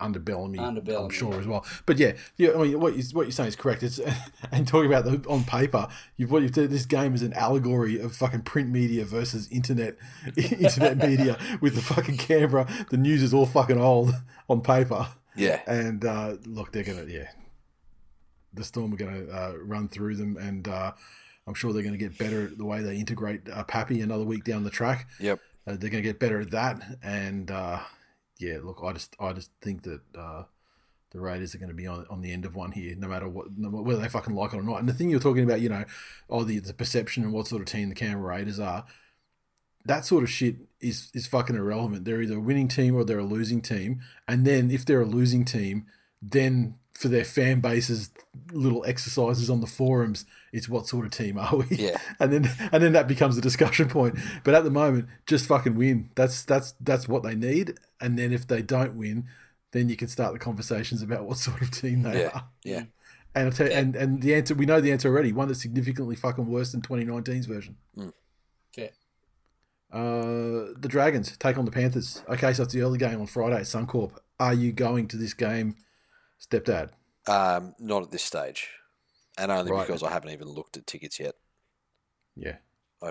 [0.00, 0.58] under Bellamy.
[0.58, 1.38] Under I'm sure yeah.
[1.38, 1.64] as well.
[1.86, 2.50] But yeah, yeah.
[2.54, 3.82] I mean, what you, what you're saying is correct.
[3.82, 4.00] It's
[4.52, 5.86] and talking about the on paper,
[6.16, 6.68] you've what you've done.
[6.68, 9.96] This game is an allegory of fucking print media versus internet
[10.36, 11.38] internet media.
[11.60, 14.14] With the fucking Canberra, the news is all fucking old
[14.48, 15.08] on paper.
[15.34, 17.30] Yeah, And uh, look, they're gonna yeah,
[18.52, 20.92] the Storm are gonna uh, run through them, and uh,
[21.46, 24.44] I'm sure they're gonna get better at the way they integrate uh, Pappy another week
[24.44, 25.08] down the track.
[25.18, 25.40] yep.
[25.66, 27.78] Uh, they're gonna get better at that, and uh,
[28.38, 30.44] yeah, look, I just I just think that uh,
[31.12, 33.28] the Raiders are going to be on, on the end of one here, no matter
[33.28, 34.80] what, no, whether they fucking like it or not.
[34.80, 35.84] And the thing you're talking about, you know,
[36.28, 38.84] oh the the perception and what sort of team the Canberra Raiders are,
[39.84, 42.04] that sort of shit is is fucking irrelevant.
[42.04, 44.00] They're either a winning team or they're a losing team.
[44.26, 45.86] And then if they're a losing team,
[46.20, 48.10] then for their fan bases
[48.52, 51.66] little exercises on the forums, it's what sort of team are we?
[51.76, 51.96] Yeah.
[52.20, 54.16] And then and then that becomes a discussion point.
[54.44, 56.10] But at the moment, just fucking win.
[56.14, 57.78] That's that's that's what they need.
[58.00, 59.26] And then if they don't win,
[59.72, 62.44] then you can start the conversations about what sort of team they Yeah, are.
[62.64, 62.82] yeah.
[63.34, 65.32] And I'll tell you, and and the answer we know the answer already.
[65.32, 67.76] One that's significantly fucking worse than 2019's version.
[68.74, 68.90] Fair.
[69.90, 72.22] Uh, the Dragons take on the Panthers.
[72.28, 74.12] Okay, so it's the early game on Friday at Suncorp.
[74.40, 75.76] Are you going to this game,
[76.50, 76.90] stepdad?
[77.26, 78.68] Um, not at this stage.
[79.38, 79.86] and only Right.
[79.86, 81.34] because I haven't even looked at tickets yet.
[82.36, 82.56] Yeah.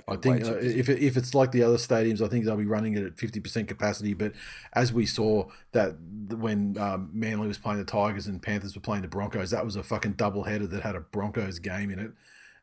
[0.08, 2.66] I think uh, if it, if it's like the other stadiums, I think they'll be
[2.66, 4.14] running it at fifty percent capacity.
[4.14, 4.32] But
[4.72, 5.98] as we saw that
[6.30, 9.76] when um, Manly was playing the Tigers and Panthers were playing the Broncos, that was
[9.76, 12.12] a fucking double header that had a Broncos game in it,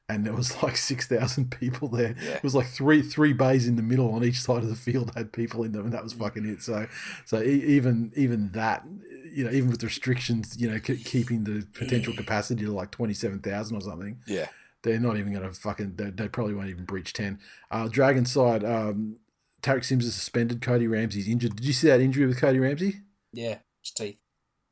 [0.09, 2.14] and there was like six thousand people there.
[2.23, 2.35] Yeah.
[2.35, 5.12] It was like three three bays in the middle on each side of the field
[5.14, 6.62] had people in them, and that was fucking it.
[6.62, 6.87] So
[7.25, 8.85] so even even that.
[9.31, 13.12] You know, even with restrictions, you know, ke- keeping the potential capacity to like twenty
[13.12, 14.49] seven thousand or something, yeah,
[14.83, 15.97] they're not even going to fucking.
[15.97, 17.38] They, they probably won't even breach ten.
[17.71, 19.18] Uh, Dragon side, um,
[19.62, 20.62] Tariq Sims is suspended.
[20.62, 21.57] Cody Ramsey's injured.
[21.57, 23.03] Did you see that injury with Cody Ramsey?
[23.33, 24.18] Yeah, his teeth.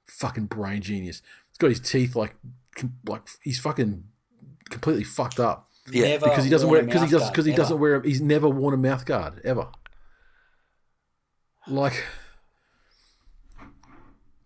[0.07, 1.21] Fucking brain genius.
[1.51, 2.35] He's got his teeth like,
[3.07, 4.05] like he's fucking
[4.71, 6.09] completely fucked up yeah.
[6.09, 7.63] Never because he doesn't wear because he mouth does guard, because he ever.
[7.63, 8.03] doesn't wear.
[8.03, 9.69] He's never worn a mouth guard ever.
[11.69, 12.05] Like,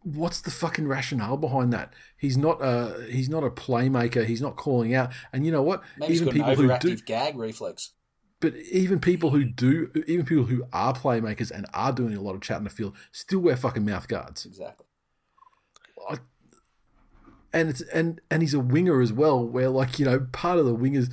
[0.02, 1.94] what's the fucking rationale behind that?
[2.16, 4.24] He's not a he's not a playmaker.
[4.24, 5.12] He's not calling out.
[5.32, 5.82] And you know what?
[5.98, 7.92] Maybe he's got an who do gag reflex.
[8.40, 12.34] But even people who do, even people who are playmakers and are doing a lot
[12.34, 14.46] of chat in the field, still wear fucking mouth guards.
[14.46, 14.86] Exactly.
[16.08, 16.16] I,
[17.52, 20.66] and it's and and he's a winger as well, where like you know part of
[20.66, 21.12] the wingers,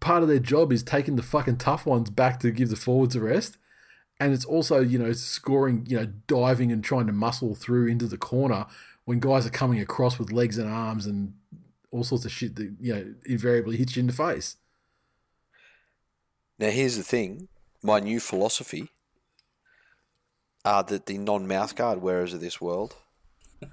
[0.00, 3.16] part of their job is taking the fucking tough ones back to give the forwards
[3.16, 3.56] a rest,
[4.18, 8.06] and it's also you know scoring, you know diving and trying to muscle through into
[8.06, 8.66] the corner
[9.04, 11.34] when guys are coming across with legs and arms and
[11.90, 14.56] all sorts of shit that you know invariably hits you in the face.
[16.58, 17.48] Now, here's the thing
[17.82, 18.90] my new philosophy
[20.64, 22.96] are that the non mouth guard wearers of this world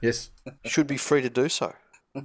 [0.02, 0.32] Yes.
[0.65, 1.73] should be free to do so.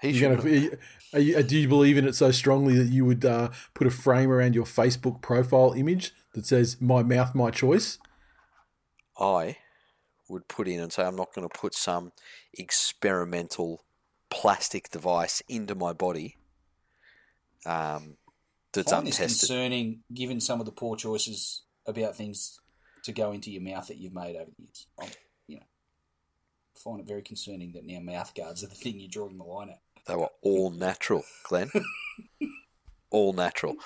[0.00, 0.78] He You're gonna, are you,
[1.12, 3.90] are you- do you believe in it so strongly that you would uh, put a
[3.90, 7.98] frame around your Facebook profile image that says "My mouth, my choice"?
[9.18, 9.56] I
[10.28, 12.12] would put in and say, I'm not going to put some
[12.56, 13.82] experimental
[14.30, 16.36] plastic device into my body
[17.66, 18.18] um,
[18.72, 19.48] that's find this untested.
[19.48, 22.60] concerning, given some of the poor choices about things
[23.02, 24.86] to go into your mouth that you've made over the years.
[26.86, 29.08] I'm, you know, find it very concerning that now mouth guards are the thing you're
[29.08, 29.80] drawing the line at.
[30.06, 31.70] They were all natural, Glenn.
[33.10, 33.76] all natural.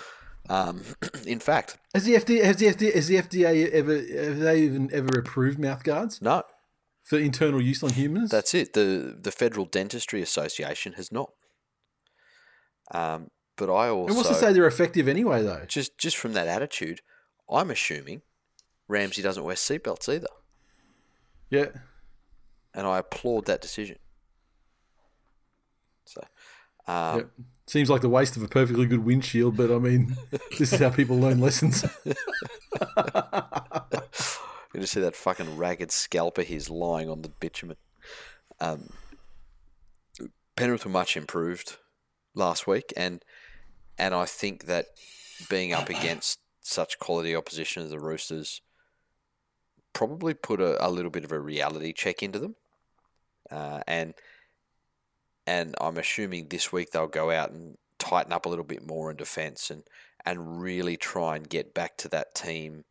[0.49, 0.83] Um,
[1.27, 4.91] in fact, Has the FDA has the FDA has the FDA ever have they even
[4.93, 6.43] ever approved mouth guards no,
[7.05, 8.31] for internal use on humans?
[8.31, 8.73] that's it.
[8.73, 11.31] The the Federal Dentistry Association has not.
[12.91, 15.65] Um, but I also and what's to say they're effective anyway, though?
[15.67, 17.01] just just from that attitude,
[17.51, 18.23] I'm assuming
[18.89, 20.27] Ramsey doesn't wear seatbelts either,
[21.51, 21.67] Yeah,
[22.75, 23.99] and I applaud that decision.
[26.05, 26.23] So,
[26.87, 27.31] um, yep.
[27.67, 30.17] Seems like the waste of a perfectly good windshield, but I mean,
[30.59, 31.85] this is how people learn lessons.
[34.75, 37.77] You just see that fucking ragged scalper he's lying on the bitumen.
[38.59, 38.91] Um,
[40.57, 41.77] Penrith were much improved
[42.35, 43.23] last week, and
[43.99, 44.87] and I think that
[45.51, 48.63] being up against such quality opposition as the Roosters
[49.93, 52.57] probably put a, a little bit of a reality check into them,
[53.53, 54.15] uh, and
[55.47, 59.11] and I'm assuming this week they'll go out and tighten up a little bit more
[59.11, 59.83] in defence and
[60.25, 62.85] and really try and get back to that team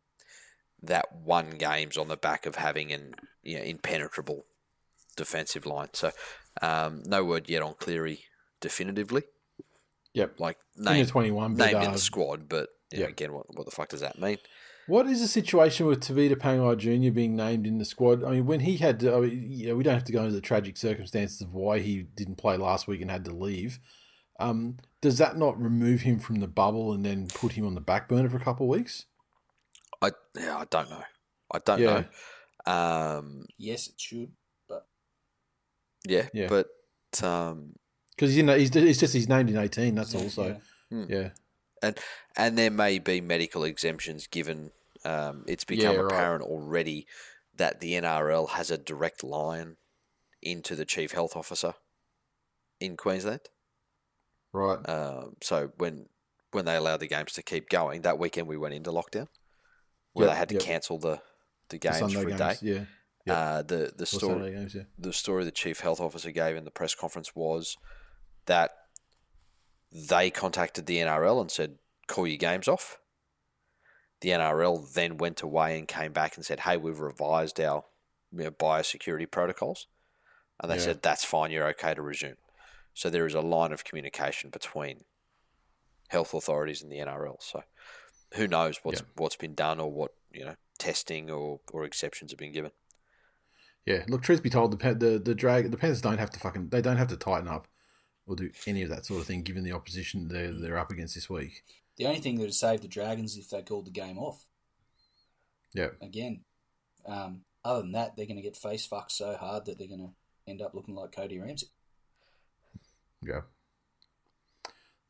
[0.82, 4.44] that won games on the back of having an you know, impenetrable
[5.16, 5.88] defensive line.
[5.92, 6.10] So
[6.60, 8.24] um, no word yet on Cleary
[8.60, 9.22] definitively,
[10.12, 10.38] yep.
[10.38, 10.58] like
[11.00, 12.48] In the 21, but, named in uh, the squad.
[12.48, 13.10] But you know, yeah.
[13.10, 14.38] again, what, what the fuck does that mean?
[14.86, 17.12] What is the situation with Tevita Pangai Jr.
[17.12, 18.24] being named in the squad?
[18.24, 20.22] I mean, when he had, to, I mean, you know, we don't have to go
[20.22, 23.78] into the tragic circumstances of why he didn't play last week and had to leave.
[24.40, 27.80] Um, does that not remove him from the bubble and then put him on the
[27.80, 29.04] back burner for a couple of weeks?
[30.00, 31.02] I yeah, I don't know.
[31.52, 32.04] I don't Yeah.
[32.66, 32.72] know.
[32.72, 34.32] Um, Yes, it should,
[34.68, 34.86] but
[36.04, 36.48] yeah, Yeah.
[36.48, 36.68] but
[37.22, 37.74] um,
[38.16, 39.94] Because you know, he's it's just he's named in eighteen.
[39.94, 41.04] That's Yeah, also yeah.
[41.08, 41.28] yeah.
[41.82, 41.98] And
[42.36, 44.70] and there may be medical exemptions given.
[45.04, 46.12] Um, it's become Yeah, right.
[46.12, 47.06] apparent already
[47.56, 49.76] that the NRL has a direct line
[50.40, 51.74] into the chief health officer
[52.80, 53.40] in Queensland.
[54.52, 54.78] right.
[54.88, 56.06] Um, so when
[56.52, 59.28] when they allowed the games to keep going, that weekend we went into lockdown,
[60.12, 60.62] where Yep, they had to yep.
[60.64, 61.20] cancel the
[61.68, 62.72] the The games Sunday for a games, day.
[62.74, 62.84] yeah.
[63.24, 63.36] Yep.
[63.36, 64.82] Uh, the the story games, yeah.
[64.98, 67.76] the story the chief health officer gave in the press conference was
[68.46, 68.70] that
[69.92, 72.98] they contacted the NRL and said, "Call your games off."
[74.20, 77.84] The NRL then went away and came back and said, "Hey, we've revised our
[78.30, 79.86] you know, biosecurity protocols,"
[80.60, 80.82] and they Yeah.
[80.84, 81.50] said, "That's fine.
[81.50, 82.38] You're okay to resume."
[82.94, 85.04] So there is a line of communication between
[86.08, 87.38] health authorities and the NRL.
[87.40, 87.64] So
[88.34, 89.06] who knows what's Yeah.
[89.16, 92.72] what's been done or what you know testing or, or exceptions have been given.
[93.84, 96.68] Yeah, look, truth be told, the the the drag the Panthers don't have to fucking
[96.68, 97.66] they don't have to tighten up
[98.26, 101.14] or do any of that sort of thing given the opposition they're they're up against
[101.14, 101.64] this week.
[101.96, 104.46] The only thing that would save the Dragons if they called the game off.
[105.74, 106.40] Yeah, Again,
[107.06, 110.00] um, other than that, they're going to get face fucked so hard that they're going
[110.00, 110.12] to
[110.50, 111.68] end up looking like Cody Ramsey.
[113.22, 113.42] yeah.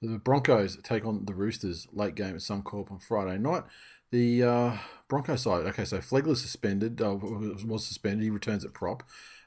[0.01, 3.63] The Broncos take on the Roosters late game at Suncorp on Friday night.
[4.11, 4.77] The uh,
[5.09, 8.25] Bronco side, okay, so Flegler suspended, uh, was suspended.
[8.25, 9.05] He returns at prop.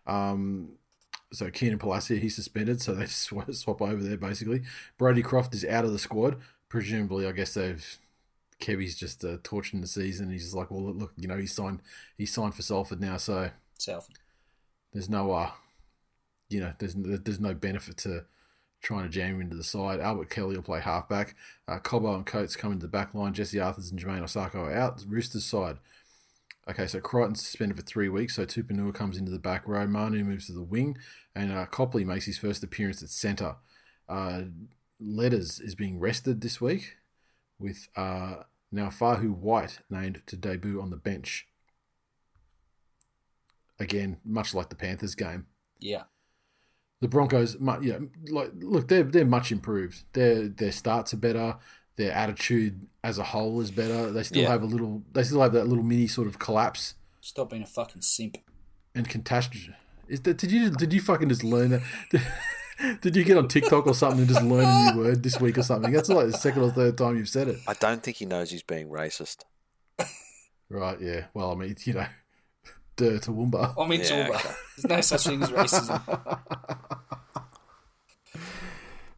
[0.07, 0.77] Um,
[1.33, 4.61] so Keenan Palasia, he's suspended, so they sw- swap over there basically.
[4.97, 6.37] Brodie Croft is out of the squad.
[6.69, 7.97] Presumably, I guess they've
[8.59, 10.29] Kevy's just uh, torching the season.
[10.31, 11.81] He's just like, well, look, you know, he's signed,
[12.17, 14.09] he's signed for Salford now, so South.
[14.93, 15.51] there's no, uh,
[16.49, 18.25] you know, there's there's no benefit to
[18.81, 19.99] trying to jam him into the side.
[19.99, 21.35] Albert Kelly will play halfback.
[21.67, 23.33] Uh, Cobbo and Coates come into the back line.
[23.33, 25.03] Jesse Arthurs and Jamayne Isaako are out.
[25.07, 25.77] Roosters side.
[26.67, 29.85] Okay, so Crichton's suspended for three weeks, so Tupouniua comes into the back row.
[29.85, 30.97] Manu moves to the wing,
[31.35, 33.57] and uh, Copley makes his first appearance at centre.
[34.09, 34.43] Uh,
[34.99, 36.95] Letters is being rested this week,
[37.59, 38.35] with uh,
[38.73, 41.47] Naufahu Whyte named to debut on the bench.
[43.79, 45.47] Again, much like the Panthers game
[45.79, 46.03] Yeah.
[47.01, 47.97] the Broncos, yeah,
[48.29, 50.03] like look, they're they're much improved.
[50.13, 51.57] Their their starts are better.
[51.97, 54.11] Their attitude as a whole is better.
[54.11, 54.49] They still Yeah.
[54.49, 55.03] have a little.
[55.13, 58.37] They still have that little mini sort of collapse Stop being a fucking simp.
[58.93, 59.73] and catastrophe.
[60.07, 61.81] Is that, did you did you fucking just learn that?
[62.11, 62.21] Did,
[63.01, 65.57] did you get on TikTok or something and just learn a new word this week
[65.57, 65.91] or something?
[65.91, 67.59] That's like the second or third time you've said it.
[67.67, 69.43] I don't think he knows he's being racist.
[70.69, 70.99] Right?
[70.99, 71.25] Yeah.
[71.33, 72.05] Well, I mean, you know,
[72.97, 73.73] dirt to Woomba.
[73.79, 74.35] I mean, in Yeah, Toowoomba.
[74.35, 74.53] okay.
[74.77, 76.39] There's no such thing as racism.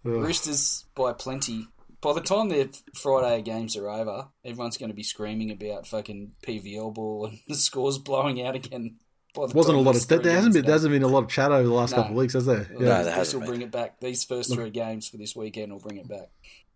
[0.03, 1.67] Roosters by plenty.
[2.07, 6.31] By the time their Friday games are over, everyone's going to be screaming about fucking
[6.41, 8.95] PVL ball and the scores blowing out again.
[9.35, 11.29] The Wasn't a lot of there, there hasn't been there hasn't been a lot of
[11.29, 11.97] chat over the last No.
[11.97, 12.65] couple of weeks, has there?
[12.71, 12.85] No, Yeah.
[12.85, 13.99] there this hasn't will bring it back.
[13.99, 16.29] These first three games for this weekend will bring it back.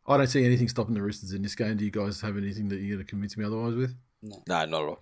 [0.05, 1.77] I don't see anything stopping the Roosters in this game.
[1.77, 3.95] Do you guys have anything that you're going to convince me otherwise with?
[4.21, 4.99] No, not at all.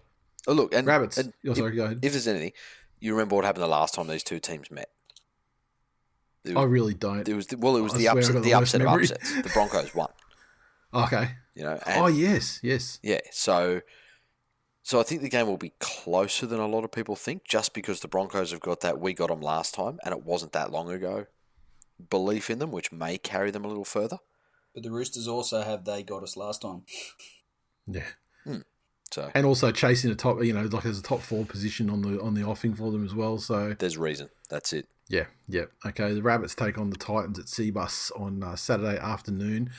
[0.47, 1.17] Oh, look, and Rabbits.
[1.17, 1.99] and Oh, sorry, if, go ahead.
[2.03, 2.51] If there's anything,
[2.99, 4.89] you remember what happened the last time these two teams met?
[6.45, 7.27] It I really don't.
[7.27, 9.41] it was the, well, it was I the upset, the the worst upset of upsets.
[9.41, 10.09] The Broncos won.
[10.93, 11.31] Okay.
[11.53, 12.99] You know, oh, and oh yes, yes.
[13.03, 13.81] Yeah, so
[14.81, 17.73] so I think the game will be closer than a lot of people think, just
[17.73, 20.71] because the Broncos have got that we got them last time, and it wasn't that
[20.71, 21.27] long ago.
[22.09, 24.19] Belief in them, which may carry them a little further.
[24.73, 26.83] But the Roosters also have they got us last time.
[27.85, 28.03] Yeah.
[28.45, 28.59] Hmm.
[29.11, 32.01] So And also chasing a top, you know, like there's a top four position on
[32.01, 33.37] the on the offing for them as well.
[33.37, 34.29] So there's reason.
[34.49, 34.87] That's it.
[35.07, 35.65] yeah, yeah.
[35.85, 39.71] Okay, the Rabbits take on the Titans at Cbus on uh, Saturday afternoon.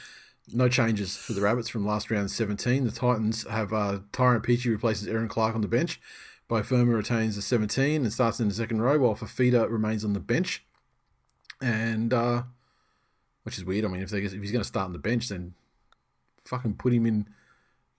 [0.52, 2.84] No changes for the Rabbits from last round 17.
[2.84, 6.00] The Titans have uh, Tyrone Peachey replaces Erin Clark on the bench.
[6.48, 10.14] Beau Fermor retains the 17 and starts in the second row, while Fifita remains on
[10.14, 10.64] the bench.
[11.62, 12.42] And uh,
[13.44, 13.84] which is weird.
[13.84, 15.54] I mean, if, they, if he's going to start on the bench, then
[16.44, 17.28] fucking put him in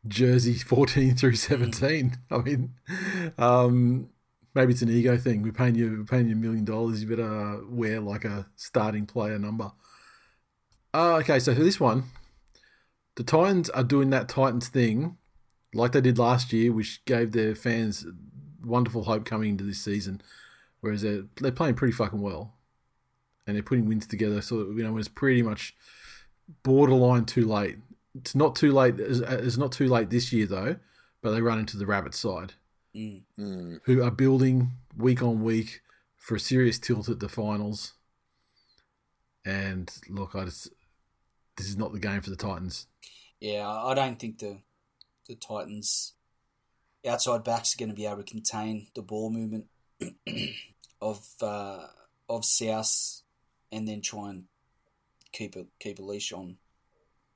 [0.07, 2.17] jersey 14 through 17.
[2.29, 2.73] I mean,
[3.37, 4.09] um,
[4.53, 5.41] maybe it's an ego thing.
[5.41, 7.01] We're paying you, we're paying you a million dollars.
[7.01, 9.71] You better wear like a starting player number.
[10.93, 12.03] Uh, okay, so for this one,
[13.15, 15.17] the Titans are doing that Titans thing
[15.73, 18.05] like they did last year, which gave their fans
[18.63, 20.21] wonderful hope coming into this season.
[20.81, 22.55] Whereas they're, they're playing pretty fucking well.
[23.47, 24.41] And they're putting wins together.
[24.41, 25.75] So, you know, it's pretty much
[26.63, 27.77] borderline too late.
[28.15, 28.95] It's not too late.
[28.99, 30.75] It's not too late this year, though,
[31.21, 32.53] but they run into the Rabbit side,
[32.95, 33.23] Mm.
[33.39, 33.79] Mm.
[33.85, 35.81] who are building week on week
[36.17, 37.93] for a serious tilt at the finals.
[39.45, 40.69] And look, I just
[41.57, 42.87] this is not the game for the Titans.
[43.39, 44.61] Yeah, I I don't think the
[45.27, 46.13] the Titans
[47.07, 49.65] outside backs are going to be able to contain the ball movement
[51.01, 51.87] of uh,
[52.29, 53.21] of South,
[53.71, 54.43] and then try and
[55.31, 56.57] keep a keep a leash on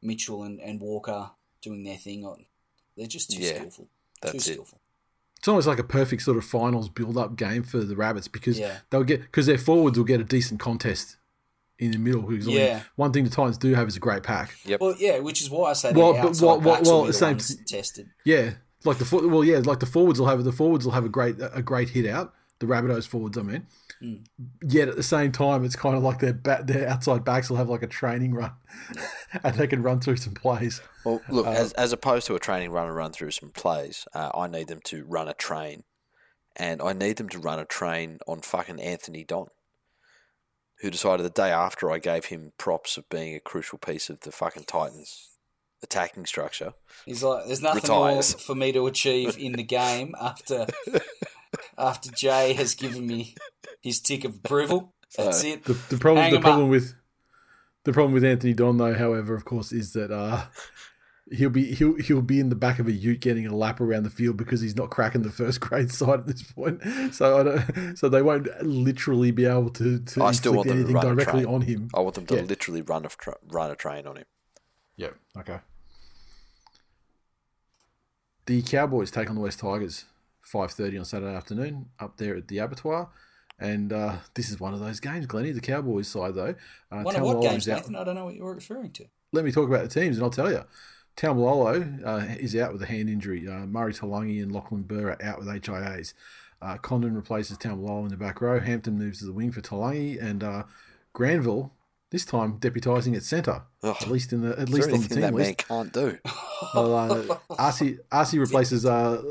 [0.05, 2.25] Mitchell and, and Walker doing their thing.
[2.25, 2.45] On
[2.95, 3.87] they're just too Yeah, skillful.
[4.21, 4.53] that's too it.
[4.53, 4.79] skillful.
[5.39, 8.77] It's almost like a perfect sort of finals build-up game for the Rabbits because Yeah.
[8.89, 11.17] they'll get because their forwards will get a decent contest
[11.77, 12.21] in the middle.
[12.23, 12.83] Because Yeah.
[12.95, 14.55] one thing the Titans do have is a great pack.
[14.65, 14.79] Yep.
[14.81, 16.97] Well, yeah, which is why I say Well, the but outside what- what- backs well,
[16.97, 18.09] will be at the the same ones tested.
[18.23, 18.53] Yeah,
[18.85, 19.27] like the.
[19.27, 21.89] Well, yeah, like the forwards will have the forwards will have a great a great
[21.89, 22.33] hit out.
[22.59, 23.67] The Rabbitohs forwards, I mean.
[24.01, 24.15] Hmm.
[24.61, 27.57] Yet at the same time, it's kind of like their bat, their outside backs will
[27.57, 28.51] have like a training run,
[29.43, 30.81] and they can run through some plays.
[31.05, 34.07] Well, look, Uh, as, as opposed to a training run and run through some plays,
[34.13, 35.83] uh, I need them to run a train.
[36.57, 39.47] And I need them to run a train on fucking Anthony Don,
[40.81, 44.21] who decided the day after I gave him props of being a crucial piece of
[44.21, 45.31] the fucking Titans
[45.83, 46.73] attacking structure.
[47.05, 48.33] He's like, there's nothing Retires.
[48.33, 50.65] more for me to achieve in the game after
[51.77, 53.35] after Jay has given me
[53.81, 54.93] his tick of approval.
[55.17, 55.63] That's So- it.
[55.65, 56.71] The, the problem, Hang the 'em problem up.
[56.71, 56.95] with
[57.83, 60.45] the problem with Anthony Don, though, however, of course, is that uh,
[61.31, 64.03] he'll be he'll he'll be in the back of a Ute getting a lap around
[64.03, 66.81] the field because he's not cracking the first grade side at this point.
[67.13, 70.67] So I don't, so they won't literally be able to to I still want inflict
[70.67, 71.53] them to anything run a directly train.
[71.55, 71.89] on him.
[71.93, 72.41] I want them to Yeah.
[72.41, 74.25] literally run a tra- run a train on him.
[74.97, 75.09] Yeah.
[75.37, 75.59] Okay.
[78.47, 80.05] The Cowboys take on the West Tigers,
[80.45, 83.09] five thirty on Saturday afternoon, up there at the Abattoir.
[83.57, 85.51] And uh, this is one of those games, Glennie.
[85.53, 86.55] The Cowboys side, though.
[86.91, 87.95] Uh, One of what games, Nathan?
[87.95, 89.05] I don't know what you're referring to.
[89.31, 90.63] let me talk about the teams and I'll tell you.
[91.15, 93.47] Taumalolo uh, is out with a hand injury.
[93.47, 96.13] Uh, Murray Taulagi and Lachlan Burr are out with HIAs.
[96.61, 98.59] Uh, Condon replaces Taumalolo in the back row.
[98.59, 100.63] Hampton moves to the wing for Taulagi, and uh,
[101.13, 101.71] Granville
[102.11, 103.95] this time deputising at centre, Ugh.
[103.99, 105.57] at least in the at Is least on the team that man list.
[105.59, 106.17] can't do?
[106.73, 109.21] Well, uh, Arcee, Arcee replaces uh,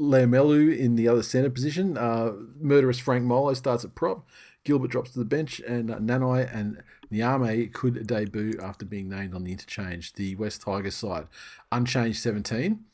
[0.00, 1.96] Lamelu in the other centre position.
[1.96, 4.26] Uh, murderous Frank Molo starts at prop.
[4.64, 9.34] Gilbert drops to the bench, and uh, Nanai and Niame could debut after being named
[9.34, 10.12] on the interchange.
[10.12, 11.26] The West Tigers side,
[11.72, 12.84] unchanged 17.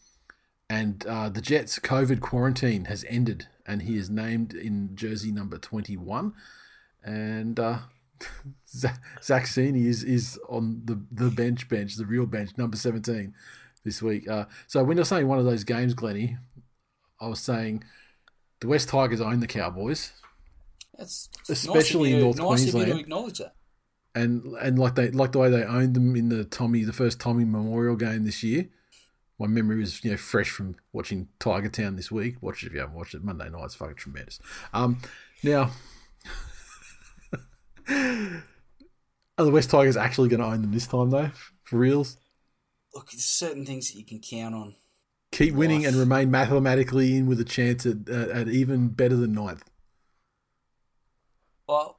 [0.70, 5.58] And uh, the Jets' COVID quarantine has ended, and he is named in jersey number
[5.58, 6.32] 21.
[7.02, 7.78] And uh,
[8.66, 13.34] Zach Sini is, is on the, the bench bench, the real bench, number 17
[13.84, 14.28] this week.
[14.28, 16.38] Uh, so when you're saying one of those games, Glennie,
[17.24, 17.84] I was saying
[18.60, 20.12] the West Tigers own the Cowboys,
[20.98, 23.54] That's Especially nice in North nice of you to acknowledge that.
[24.14, 27.20] and and like they like the way they owned them in the Tommy, the first
[27.20, 28.68] Tommy Memorial game this year.
[29.38, 32.36] My memory was you know fresh from watching Tiger Town this week.
[32.40, 33.24] Watch it if you haven't watched it.
[33.24, 34.38] Monday night's fucking tremendous.
[34.72, 34.98] Um,
[35.42, 35.70] now.
[39.36, 41.30] Are the West Tigers actually going to own them this time, though?
[41.64, 42.16] For reals?
[42.94, 44.74] Look, there's certain things that you can count on.
[45.34, 49.32] Keep winning and remain mathematically in with a chance at, at, at even better than
[49.32, 49.64] ninth.
[51.66, 51.98] Well,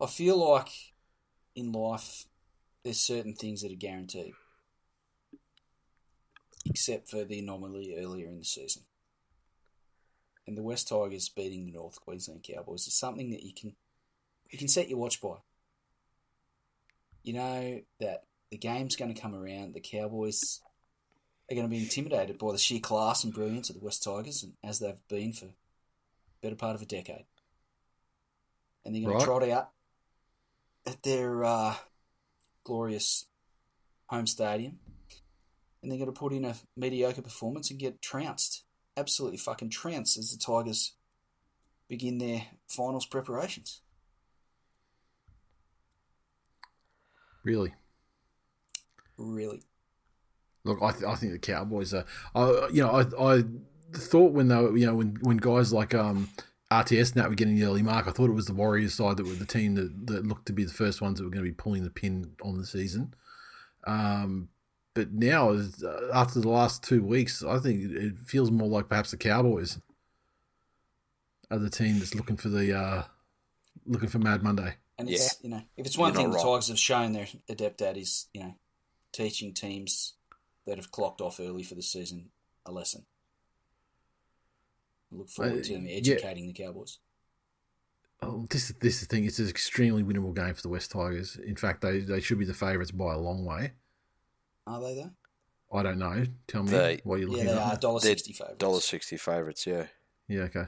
[0.00, 0.68] I feel like
[1.56, 2.26] in life
[2.84, 4.34] there's certain things that are guaranteed,
[6.64, 8.82] except for the anomaly earlier in the season.
[10.46, 13.74] And the West Tigers beating the North Queensland Cowboys is something that you can
[14.48, 15.34] you can set your watch by.
[17.22, 19.74] You know that the game's going to come around.
[19.74, 20.60] The Cowboys
[21.50, 24.42] are going to be intimidated by the sheer class and brilliance of the West Tigers,
[24.42, 25.46] and as they've been for
[26.42, 27.24] better part of a decade.
[28.84, 29.20] And they're going Right.
[29.20, 29.70] to trot out
[30.86, 31.76] at their uh,
[32.64, 33.26] glorious
[34.06, 34.78] home stadium,
[35.82, 38.64] and they're going to put in a mediocre performance and get trounced,
[38.96, 40.92] absolutely fucking trounced as the Tigers
[41.88, 43.80] begin their finals preparations.
[47.42, 47.74] Really.
[49.16, 49.62] Really.
[50.68, 52.04] Look, I, th- I think the Cowboys are.
[52.34, 53.42] I, you know, I, I
[53.94, 56.28] thought when they were, you know, when, when guys like um,
[56.70, 59.16] RTS and that were getting the early mark, I thought it was the Warriors side
[59.16, 61.44] that were the team that, that looked to be the first ones that were going
[61.44, 63.14] to be pulling the pin on the season.
[63.86, 64.48] Um,
[64.94, 65.64] but now, uh,
[66.12, 69.78] after the last two weeks, I think it- it feels more like perhaps the Cowboys
[71.50, 73.02] are the team that's looking for the uh,
[73.86, 74.74] looking for Mad Monday.
[74.98, 76.44] And it's, you know, if it's You're one thing the wrong.
[76.56, 78.54] Tigers have shown they're adept at is, you know,
[79.12, 80.14] teaching teams
[80.68, 82.30] that have clocked off early for the season
[82.66, 83.04] a lesson.
[85.12, 85.96] I look forward Uh, to them yeah.
[85.96, 86.98] educating the Cowboys.
[88.20, 89.24] Oh, this is this is the thing.
[89.24, 91.36] It's an extremely winnable game for the West Tigers.
[91.36, 93.72] In fact, they they should be the favourites by a long way.
[94.66, 95.10] Are they though?
[95.72, 96.24] I don't know.
[96.46, 97.58] Tell me They- what you're Yeah, looking they at.
[97.58, 98.58] are dollar sixty favourites.
[98.58, 99.86] Dollar sixty favourites, yeah.
[100.26, 100.64] Yeah, okay.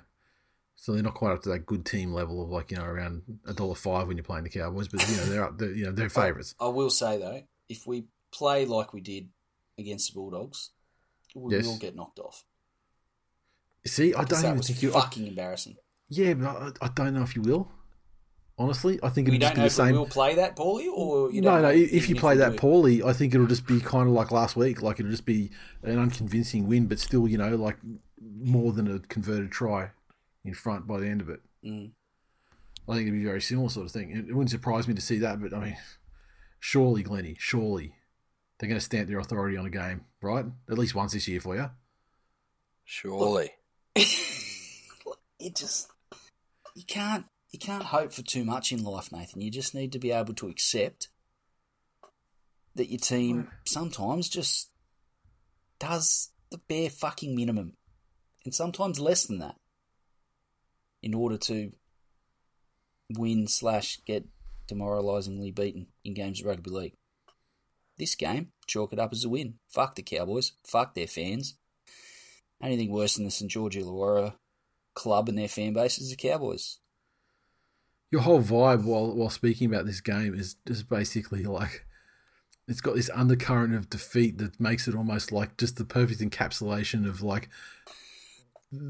[0.76, 3.40] So they're not quite up to that good team level of like you know around
[3.46, 5.58] a dollar five when you're playing the Cowboys, but you know they're up.
[5.58, 6.54] They're, you know they're favourites.
[6.60, 9.28] I will say though, if we play like we did
[9.80, 10.70] against the Bulldogs,
[11.34, 11.66] we Yes.
[11.66, 12.44] will get knocked off.
[13.86, 14.90] See, I don't even think you.
[14.90, 15.76] I, fucking embarrassing.
[16.08, 16.46] yeah, but
[16.82, 17.70] I, I don't know if you will.
[18.58, 20.86] Honestly, I think We it'll just don't be know the if We'll play that poorly,
[20.88, 21.70] or you no, no.
[21.70, 24.54] If you play we that poorly, I think it'll just be kind of like last
[24.54, 24.82] week.
[24.82, 25.50] Like it'll just be
[25.82, 27.78] an unconvincing win, but still, you know, like
[28.20, 29.92] more than a converted try
[30.44, 31.40] in front by the end of it.
[31.64, 31.92] Mm.
[32.86, 34.10] I think it'd be a very similar sort of thing.
[34.10, 35.76] It, it wouldn't surprise me to see that, but I mean,
[36.58, 37.94] surely, Glennie, surely
[38.60, 40.44] they're going to stamp their authority on a game, right?
[40.70, 41.70] At least once this year for you.
[42.84, 43.50] Surely.
[43.96, 45.90] it just
[46.74, 49.40] you can't you can't hope for too much in life, Nathan.
[49.40, 51.08] You just need to be able to accept
[52.74, 54.70] that your team sometimes just
[55.78, 57.72] does the bare fucking minimum,
[58.44, 59.56] and sometimes less than that,
[61.02, 61.72] in order to
[63.16, 64.26] win slash get
[64.68, 66.94] demoralisingly beaten in games of rugby league.
[68.00, 69.54] This game, chalk it up as a win.
[69.68, 70.52] Fuck the Cowboys.
[70.64, 71.54] Fuck their fans.
[72.62, 74.34] Anything worse than the St George Illawarra
[74.94, 76.78] club and their fan base is the Cowboys.
[78.10, 81.84] Your whole vibe while while speaking about this game is just basically like
[82.66, 87.06] it's got this undercurrent of defeat that makes it almost like just the perfect encapsulation
[87.06, 87.48] of like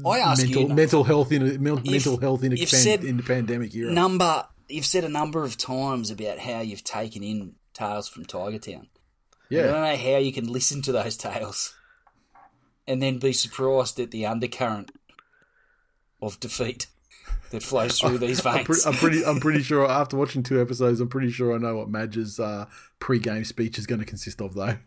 [0.05, 2.79] I ask mental you, mental health in a If- mental health in a you've pan-
[2.79, 3.91] said in the pandemic era.
[3.91, 4.47] number.
[4.69, 8.87] You've said a number of times about how you've taken in tales from Tiger Town.
[9.59, 11.75] I don't know how you can listen to those tales
[12.87, 14.91] and then be surprised at the undercurrent
[16.21, 16.87] of defeat
[17.51, 18.85] that flows through these I'm, veins.
[18.85, 19.25] I'm pretty.
[19.25, 22.65] I'm pretty sure after watching two episodes, I'm pretty sure I know what Madge's uh,
[22.99, 24.77] pre-game speech is going to consist of, though.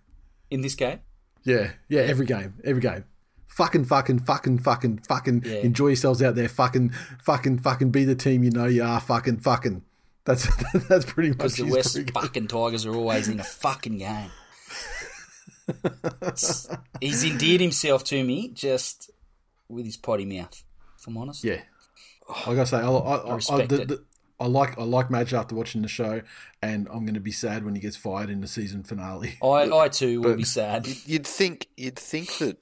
[0.50, 1.00] in this game.
[1.44, 3.04] Yeah, yeah, every game, every game.
[3.46, 5.42] Fucking, fucking, fucking, fucking, fucking.
[5.44, 5.58] Yeah.
[5.58, 6.48] Enjoy yourselves out there.
[6.48, 6.90] Fucking,
[7.22, 7.90] fucking, fucking.
[7.90, 8.98] Be the team you know you are.
[8.98, 9.82] Fucking, fucking.
[10.24, 10.48] That's
[10.88, 14.30] that's pretty much Because the West fucking Tigers are always in a fucking game.
[15.68, 16.68] It's-
[17.00, 19.10] He's endeared himself to me just
[19.68, 20.62] with his potty mouth,
[20.98, 21.44] if I'm honest.
[21.44, 21.60] Yeah,
[22.46, 24.04] I gotta say, I, I, I, I, the, the,
[24.40, 26.22] I like I like Madge after watching the show,
[26.62, 29.36] and I'm going to be sad when he gets fired in the season finale.
[29.42, 30.86] I, I too will But- be sad.
[31.06, 32.58] You'd think you'd think that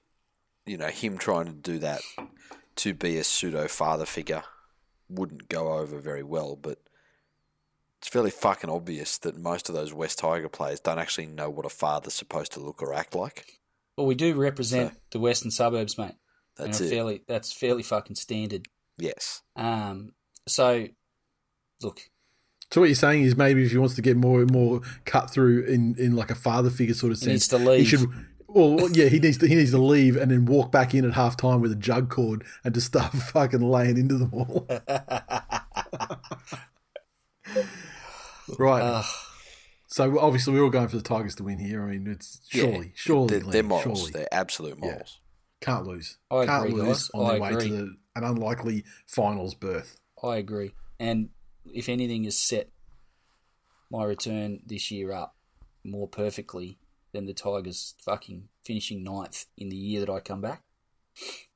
[0.66, 2.00] you know him trying to do that
[2.76, 4.42] to be a pseudo father figure
[5.08, 6.78] wouldn't go over very well, but
[8.02, 11.64] it's fairly fucking obvious that most of those West Tiger players don't actually know what
[11.64, 13.60] a father's supposed to look or act like.
[13.96, 16.16] Well, we do represent the western suburbs, mate.
[16.56, 16.90] That's and it.
[16.92, 18.66] Fairly, that's fairly fucking standard.
[18.98, 19.42] Yes.
[19.54, 20.14] Um,
[20.48, 20.88] so,
[21.80, 22.00] look,
[22.72, 25.62] So what you're saying is maybe if he wants to get more more cut through
[25.66, 27.78] in, in like a father figure sort of He sense, needs to leave.
[27.78, 28.08] He should.
[28.48, 31.12] Well, yeah, he needs to he needs to leave and then walk back in at
[31.12, 34.66] half time with a jug cord and just start fucking laying into them all.
[38.58, 38.82] right.
[38.82, 39.04] Ugh.
[39.88, 41.82] so obviously we're all going for the Tigers to win here.
[41.84, 42.92] I mean, it's surely, Yeah.
[42.94, 43.98] surely, they're, they're Liam, morals.
[43.98, 44.12] surely.
[44.12, 45.18] They're absolute morals.
[45.60, 46.18] can't lose.
[46.30, 47.10] I can't agree, lose guys.
[47.14, 47.68] on I their way agree.
[47.68, 49.98] to the, an unlikely finals berth.
[50.22, 50.72] I agree.
[51.00, 51.30] And
[51.72, 52.70] if anything has set
[53.90, 55.36] my return this year up
[55.84, 56.78] more perfectly
[57.12, 60.62] than the Tigers fucking finishing ninth in the year that I come back,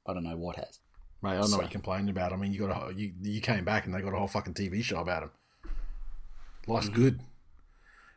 [0.07, 0.81] I don't know what has.
[1.23, 2.33] Mate, I don't know So- what you're complaining about.
[2.33, 4.29] I mean, you got a, whole- you you came back and they got a whole
[4.29, 5.31] fucking TV show about him.
[6.67, 7.03] Life's Mm-hmm.
[7.03, 7.21] good.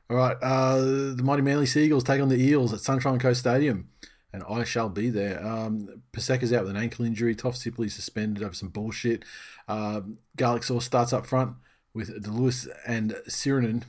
[0.09, 0.79] All right, uh,
[1.13, 3.89] the mighty Manly Seagulls take on the Eels at Sunshine Coast Stadium,
[4.33, 5.45] and I shall be there.
[5.45, 7.35] Um, Paseka's out with an ankle injury.
[7.35, 9.23] Toff Sipley suspended over some bullshit.
[9.67, 11.57] Um, Garlic Sauce starts up front
[11.93, 13.83] with DeLewis and Sirinen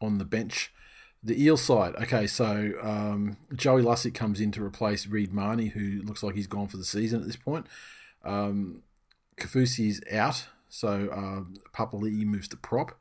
[0.00, 0.72] on the bench.
[1.24, 6.02] The Eel side, okay, so um, Joey Lussick comes in to replace Reed Mahoney, who
[6.02, 7.66] looks like he's gone for the season at this point.
[8.24, 8.82] Um,
[9.38, 12.96] Kafusi's out, so um, Papali'i moves to prop.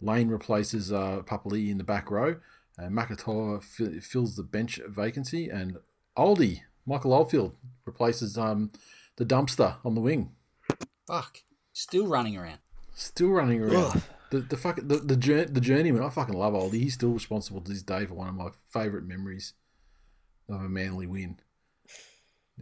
[0.00, 2.36] Lane replaces uh, Papali'i in the back row,
[2.76, 5.78] and Makatoa fi- fills the bench vacancy, and
[6.16, 8.70] Oldie Michael Oldfield replaces um,
[9.16, 10.32] the dumpster on the wing.
[11.06, 11.38] Fuck.
[11.72, 12.58] Still running around.
[12.94, 14.02] Still running around.
[14.30, 15.16] The the fuck the the,
[15.50, 16.02] the journeyman.
[16.02, 16.80] I fucking love Oldie.
[16.80, 19.54] He's still responsible to this day for one of my favourite memories
[20.48, 21.38] of a Manly win.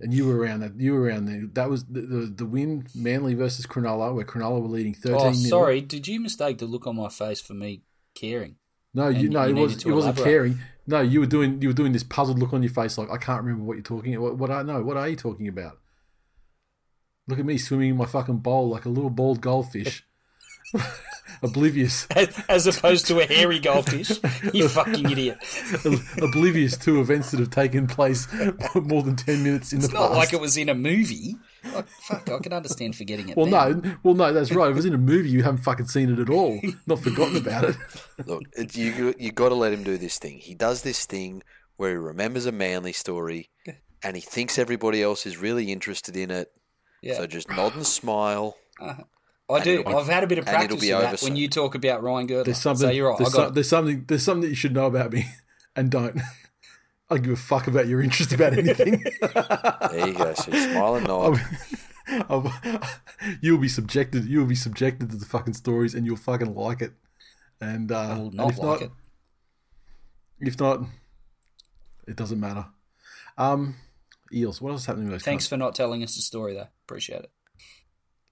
[0.01, 0.81] And you were around that.
[0.81, 1.43] You were around there.
[1.53, 5.29] That was the the, the win, Manly versus Cronulla, where Cronulla were leading thirteen.
[5.29, 5.51] Oh, 0.
[5.51, 5.81] sorry.
[5.83, 7.83] Did you mistake the look on my face for me
[8.15, 8.57] caring?
[8.95, 10.59] No, you no, you it was to it wasn't caring.
[10.87, 13.17] No, you were doing you were doing this puzzled look on your face, like I
[13.17, 14.21] can't remember what you're talking.
[14.21, 14.83] What, what I know?
[14.83, 15.79] What are you talking about?
[17.29, 20.05] Look at me swimming in my fucking bowl like a little bald goldfish,
[21.43, 22.07] oblivious,
[22.49, 24.13] As opposed to a hairy goldfish.
[24.53, 25.39] You fucking idiot.
[26.21, 28.27] oblivious to events that have taken place
[28.75, 30.19] more than ten minutes in It's the not past.
[30.19, 31.37] like it was in a movie.
[31.73, 33.37] Like, fuck, I can understand forgetting it.
[33.37, 33.81] well, then.
[33.83, 34.67] no, well, no, that's right.
[34.67, 37.37] If it was in a movie, you haven't fucking seen it at all, not forgotten
[37.37, 37.77] about it.
[38.27, 38.43] Look,
[38.75, 40.39] you you got to let him do this thing.
[40.39, 41.43] He does this thing
[41.77, 43.49] where he remembers a manly story,
[44.03, 46.51] and he thinks everybody else is really interested in it.
[47.01, 47.15] Yeah.
[47.15, 48.57] So just nod and smile.
[48.81, 49.05] Uh-huh.
[49.53, 49.81] I do.
[49.81, 51.37] it'll be- I've had a bit of and it'll practice be in over that when
[51.37, 52.45] you talk about Ryan Girdler.
[52.45, 52.87] There's something.
[52.89, 53.15] So you're right.
[53.15, 54.05] I There's, got some- there's something.
[54.07, 55.27] There's something that you should know about me,
[55.77, 56.17] and don't.
[57.11, 59.05] I don't give a fuck about your interest about anything.
[59.21, 60.33] There you go.
[60.33, 61.41] So smile and nod.
[62.31, 62.53] I'll-
[63.43, 64.25] you'll be subjected.
[64.25, 66.93] You'll be subjected to the fucking stories, and you'll fucking like it.
[67.61, 68.91] And uh, I will and not if like not, it.
[70.41, 70.81] if not,
[72.09, 72.67] it doesn't matter.
[73.39, 73.77] Um,
[74.33, 74.61] eels.
[74.61, 75.23] What else is happening with?
[75.23, 75.49] Thanks cunts?
[75.51, 76.69] for not telling us the story, though.
[76.87, 77.31] Appreciate it.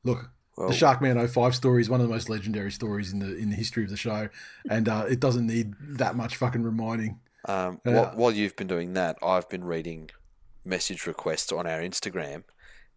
[0.04, 3.36] Look, Well- the Sharkman 05 story is one of the most legendary stories in the
[3.36, 4.28] in the history of the show,
[4.68, 7.20] and uh, it doesn't need that much fucking reminding.
[7.46, 7.92] Um, Yeah.
[7.94, 10.10] while, while you've been doing that, I've been reading
[10.64, 12.44] message requests on our Instagram,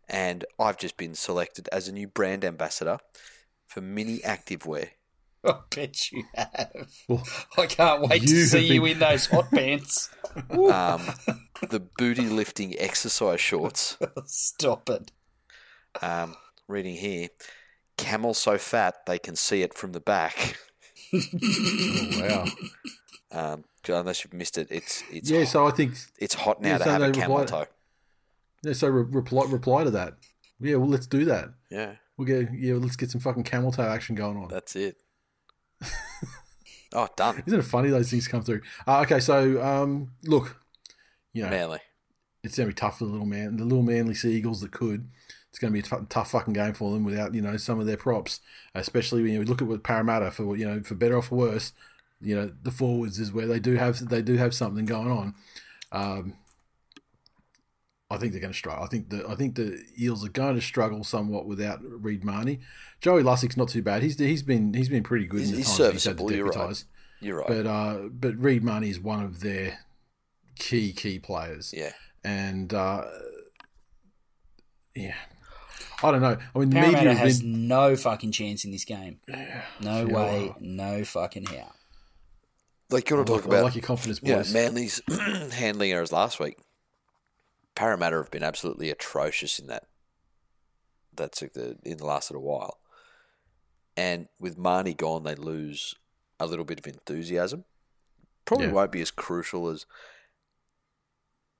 [0.09, 2.97] and I've just been selected as a new brand ambassador
[3.65, 4.89] for Mini Activewear.
[5.45, 6.89] I bet you have.
[7.07, 7.23] Well,
[7.57, 10.09] I can't wait to have see you in those hot pants.
[10.49, 11.01] Um,
[11.69, 13.97] the booty lifting exercise shorts.
[14.25, 15.11] Stop it.
[16.01, 16.35] Um,
[16.67, 17.29] reading here,
[17.97, 20.57] camel so fat they can see it from the back.
[21.15, 22.45] Oh,
[23.31, 23.51] wow.
[23.53, 26.69] Um, unless you've missed it, it's it's yeah, hot, so I think it's hot now
[26.69, 27.71] yeah, to so have a camel replied- toe.
[28.63, 30.13] yeah, so re- reply reply to that.
[30.59, 31.49] Yeah, well, let's do that.
[31.69, 34.47] Yeah, We'll get yeah, let's get some fucking camel toe action going on.
[34.47, 34.97] that's it.
[36.93, 37.43] oh, done.
[37.45, 38.61] Isn't it funny those things come through?
[38.87, 40.57] Uh, okay, so um, look,
[41.33, 41.79] you know, Manly.
[42.43, 45.09] it's gonna be tough for the little man, the little manly Seagulls that could.
[45.53, 47.85] It's gonna be a tough, tough fucking game for them without you know some of
[47.85, 48.39] their props,
[48.73, 51.73] especially when you look at what Parramatta for you know for better or for worse.
[52.19, 55.35] You know the forwards is where they do have they do have something going on.
[55.91, 56.33] Um,
[58.09, 58.83] I think they're going to struggle.
[58.83, 62.59] I think the I think the Eels are going to struggle somewhat without Reed Mahoney.
[62.99, 64.01] Joey Lussick's not too bad.
[64.01, 65.41] He's he's been he's been pretty good.
[65.41, 66.83] He's- in the he's had to serviceable, you're right.
[67.21, 67.47] You're right.
[67.47, 69.79] But uh, but Reed Mahoney is one of their
[70.57, 71.73] key key players.
[71.77, 71.91] yeah.
[72.23, 73.03] And uh,
[74.95, 75.15] yeah,
[76.03, 76.37] I don't know.
[76.55, 79.19] I mean, the Parramatta media has been no fucking chance in this game.
[79.79, 81.71] No Yeah, way, no fucking how.
[82.89, 84.43] Like you I want to like, talk I about like your confidence, Yeah.
[84.51, 85.01] Manly's
[85.53, 86.57] handling errors last week.
[87.75, 89.85] Parramatta have been absolutely atrocious in that.
[91.15, 92.79] That's like the in the last little while,
[93.95, 95.93] and with Mahoney gone, they lose
[96.39, 97.65] a little bit of enthusiasm.
[98.45, 98.73] Probably Yeah.
[98.73, 99.85] won't be as crucial as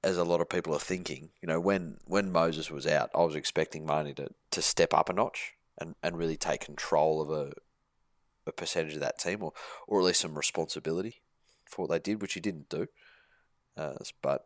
[0.03, 1.29] as a lot of people are thinking.
[1.41, 5.09] You know, when when Moses was out, I was expecting Mahoney to, to step up
[5.09, 7.53] a notch and, and really take control of a
[8.45, 9.53] a percentage of that team, or
[9.87, 11.21] or at least some responsibility
[11.65, 12.87] for what they did, which he didn't do.
[13.77, 14.45] Uh, but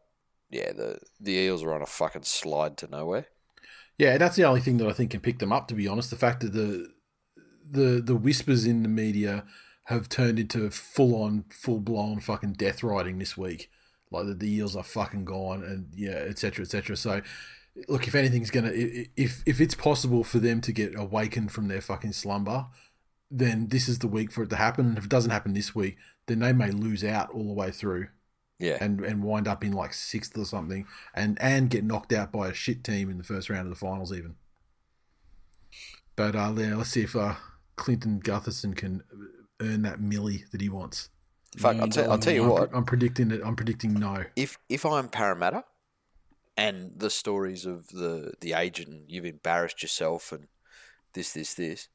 [0.49, 3.27] yeah, the the Eels are on a fucking slide to nowhere.
[3.97, 5.67] Yeah, that's the only thing that I think can pick them up.
[5.67, 6.93] To be honest, the fact that the
[7.69, 9.43] the the whispers in the media
[9.85, 13.69] have turned into full on, full blown fucking death riding this week.
[14.11, 16.63] Like the, the Eels are fucking gone, and yeah, etc.
[16.63, 16.95] etc.
[16.95, 17.21] So,
[17.87, 21.81] look, if anything's gonna, if if it's possible for them to get awakened from their
[21.81, 22.67] fucking slumber,
[23.29, 24.87] then this is the week for it to happen.
[24.87, 25.97] And if it doesn't happen this week,
[26.27, 28.07] then they may lose out all the way through
[28.59, 32.31] Yeah, and and wind up in like sixth or something, and and get knocked out
[32.31, 34.35] by a shit team in the first round of the finals even.
[36.15, 37.35] But uh, yeah, let's see if uh,
[37.75, 39.03] Clinton Gutherson can
[39.59, 41.09] earn that millie that he wants.
[41.57, 42.69] Fuck, I'll, tell, I'll tell you I'm, what.
[42.73, 43.41] I'm predicting it.
[43.43, 44.25] I'm predicting no.
[44.35, 45.63] if if I'm Parramatta,
[46.55, 50.47] and the stories of the the agent, you've embarrassed yourself, and
[51.13, 51.89] this, this, this,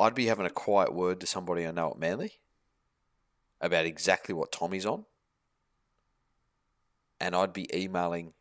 [0.00, 2.34] I'd be having a quiet word to somebody I know at Manly
[3.60, 5.04] about exactly what Tommy's on,
[7.20, 8.32] and I'd be emailing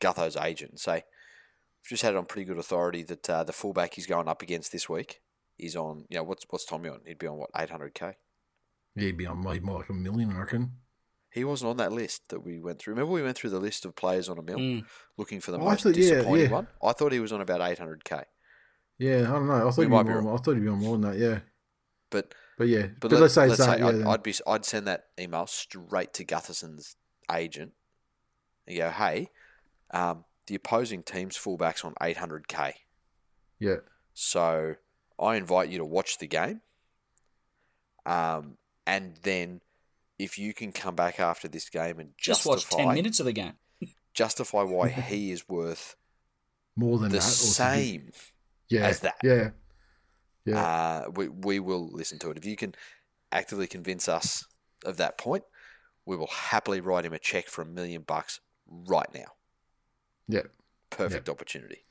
[0.00, 3.52] Gutho's agent and say, "I've just had it on pretty good authority that uh, the
[3.52, 5.20] fullback he's going up against this week
[5.56, 6.06] is on.
[6.08, 7.02] You know, what's what's Tommy on?
[7.06, 8.14] He'd be on what 800k."
[8.96, 10.72] Yeah, he'd be on more, more like a million, I reckon.
[11.30, 12.94] He wasn't on that list that we went through.
[12.94, 14.86] Remember, we went through the list of players on a mill, Mm.
[15.18, 16.52] looking for the Oh, most thought- disappointing yeah.
[16.52, 16.68] one.
[16.82, 18.24] I thought he was on about 800k,
[18.98, 19.68] Yeah, I don't know.
[19.68, 20.22] I thought he'd be might be more.
[20.22, 20.34] wrong.
[20.38, 21.18] I thought he'd be on more than that.
[21.18, 21.40] Yeah,
[22.10, 22.86] but but yeah.
[22.86, 23.78] but, But, let, let's say let's it's say.
[23.80, 24.02] Yeah, I'd.
[24.06, 26.96] I'd be I'd send that email straight to Gutherson's
[27.30, 27.72] agent.
[28.66, 29.30] And go, hey,
[29.90, 32.72] um, the opposing team's fullbacks on 800k,
[33.60, 33.76] yeah.
[34.14, 34.76] so
[35.20, 36.62] I invite you to watch the game.
[38.06, 38.56] Um,
[38.86, 39.60] and then
[40.18, 43.20] if you can come back after this game and justify, Just justify watch ten minutes
[43.20, 43.54] of the game.
[44.14, 45.96] justify why he is worth
[46.74, 47.22] More than the that.
[47.22, 48.10] same
[48.68, 49.16] yeah, as that.
[49.22, 49.50] Yeah,
[50.44, 50.60] yeah.
[50.62, 52.36] uh, we, we will listen to it.
[52.38, 52.74] If you can
[53.32, 54.46] actively convince us
[54.84, 55.44] of that point,
[56.06, 59.32] we will happily write him a check for a million bucks right now.
[60.28, 60.42] yeah.
[60.88, 61.84] Perfect opportunity.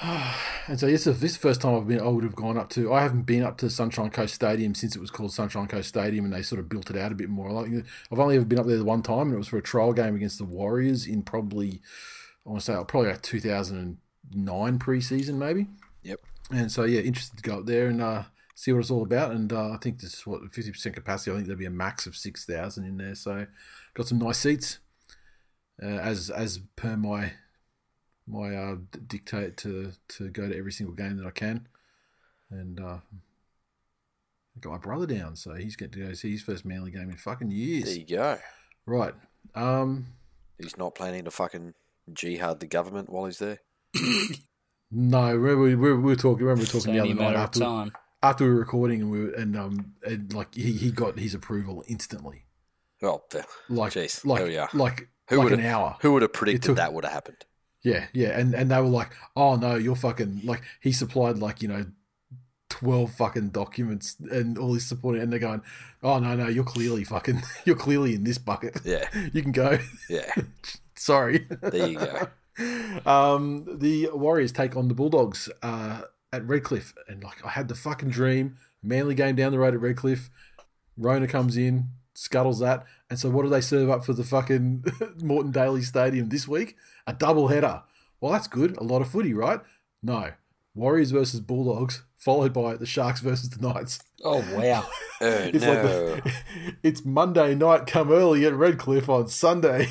[0.68, 2.92] And so this is this first time I've been I would have gone up to
[2.92, 6.26] I haven't been up to Sunshine Coast Stadium since it was called Sunshine Coast Stadium
[6.26, 7.50] and they sort of built it out a bit more.
[7.50, 7.70] Like
[8.12, 9.94] I've only ever been up there the one time and it was for a trial
[9.94, 11.80] game against the Warriors in probably
[12.44, 15.68] I want to say probably like 2009 preseason maybe.
[16.02, 16.20] Yep.
[16.50, 18.24] And so yeah, interested to go up there and uh,
[18.54, 19.32] see what it's all about.
[19.32, 21.30] And uh, I think this is what fifty percent capacity.
[21.30, 23.14] I think there'll be a max of six thousand in there.
[23.14, 23.46] So
[23.94, 24.80] got some nice seats.
[25.82, 27.32] Uh, as as per my
[28.28, 31.66] my uh, d- dictate to to go to every single game that I can,
[32.50, 32.98] and uh,
[34.56, 37.10] I got my brother down, so he's getting to go see his first Manly game
[37.10, 37.84] in fucking years.
[37.84, 38.38] There you go.
[38.86, 39.14] Right.
[39.54, 40.06] Um.
[40.60, 41.74] He's not planning to fucking
[42.12, 43.58] jihad the government while he's there.
[44.90, 46.46] No, remember we, we, we were talking.
[46.46, 47.92] Remember we were talking the other night after time.
[48.22, 51.34] after we were recording, and we were, and um and like he, he got his
[51.34, 52.46] approval instantly.
[53.02, 54.70] Well, the- Like Jeez, like there we are.
[54.72, 55.96] like Who like would an have, hour.
[56.00, 57.44] Who would have predicted took- that would have happened?
[57.82, 61.62] Yeah, yeah, and and they were like, "Oh no, you're fucking like." He supplied like
[61.62, 61.86] you know,
[62.68, 65.62] twelve fucking documents and all this supporting, and they're going,
[66.02, 68.80] "Oh no, no, you're clearly fucking, you're clearly in this bucket.
[68.84, 69.08] Yeah.
[69.32, 70.32] you can go." Yeah.
[70.96, 71.46] Sorry.
[71.62, 72.28] There you go.
[73.06, 76.02] Um, the Warriors take on the Bulldogs uh,
[76.32, 78.56] at Redcliffe, and like I had the fucking dream.
[78.82, 80.30] Manly game down the road at Redcliffe.
[80.96, 84.84] Rona comes in, scuttles that, and so what do they serve up for the fucking
[85.22, 86.76] Moreton Daily Stadium this week?
[87.06, 87.82] A double header.
[88.20, 88.76] Well, that's good.
[88.78, 89.60] A lot of footy, right?
[90.02, 90.32] No.
[90.74, 94.00] Warriors versus Bulldogs, followed by the Sharks versus the Knights.
[94.24, 94.84] Oh wow!
[95.20, 95.72] Oh, It's no.
[95.72, 96.32] like the,
[96.82, 99.88] it's Monday night, come early at Redcliffe on Sunday.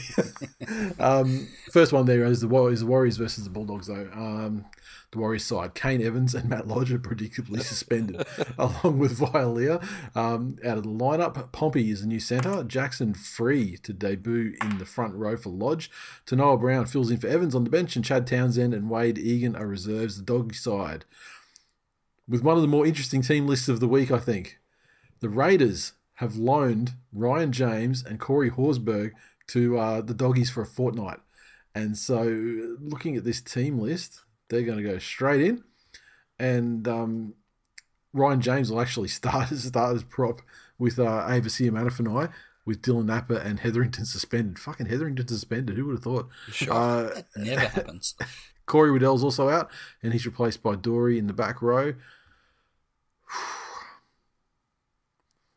[0.99, 4.09] um, first one there is the Warriors, the Warriors versus the Bulldogs, though.
[4.13, 4.65] Um,
[5.11, 8.25] the Warriors side, Kane Evans and Matt Lodge are predictably suspended,
[8.57, 9.81] along with Vialia.
[10.15, 12.63] Um, out of the lineup, Pompey is the new centre.
[12.63, 15.89] Jackson Frei to debut in the front row for Lodge.
[16.25, 19.67] Taunoa-Brown fills in for Evans on the bench, and Chad Townsend and Wade Egan are
[19.67, 20.17] reserves.
[20.17, 21.05] The doggy side
[22.27, 24.59] with one of the more interesting team lists of the week, I think.
[25.19, 29.13] The Raiders have loaned Ryan James and Corey Horsburgh
[29.47, 31.19] to uh, the Doggies for a fortnight.
[31.73, 32.23] And so,
[32.79, 35.63] looking at this team list, they're going to go straight in.
[36.39, 37.33] And um,
[38.13, 40.41] Ryan James will actually start as start as prop
[40.77, 42.31] with uh, Ava Seumanufagai,
[42.65, 44.59] with Dylan Napa and Hetherington suspended.
[44.59, 45.77] Fucking Hetherington suspended.
[45.77, 46.29] Who would have thought?
[46.69, 48.15] Uh, That never happens.
[48.65, 49.71] Corey Waddell's also out,
[50.03, 51.93] and he's replaced by Dory in the back row.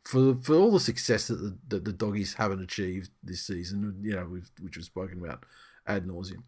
[0.05, 4.13] For for all the success that the, that the doggies haven't achieved this season, you
[4.13, 5.45] know, we've, which we've spoken about
[5.87, 6.43] ad nauseum,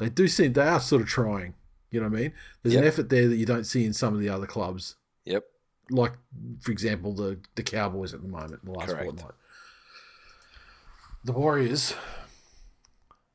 [0.00, 1.54] they do seem they are sort of trying.
[1.90, 2.32] You know what I mean?
[2.62, 5.44] There's an effort there that you don't see in some of the other clubs, Yep.
[5.90, 6.12] like
[6.60, 9.04] for example the the Cowboys at the moment, the last Correct.
[9.04, 9.34] fortnight.
[11.24, 11.94] The Warriors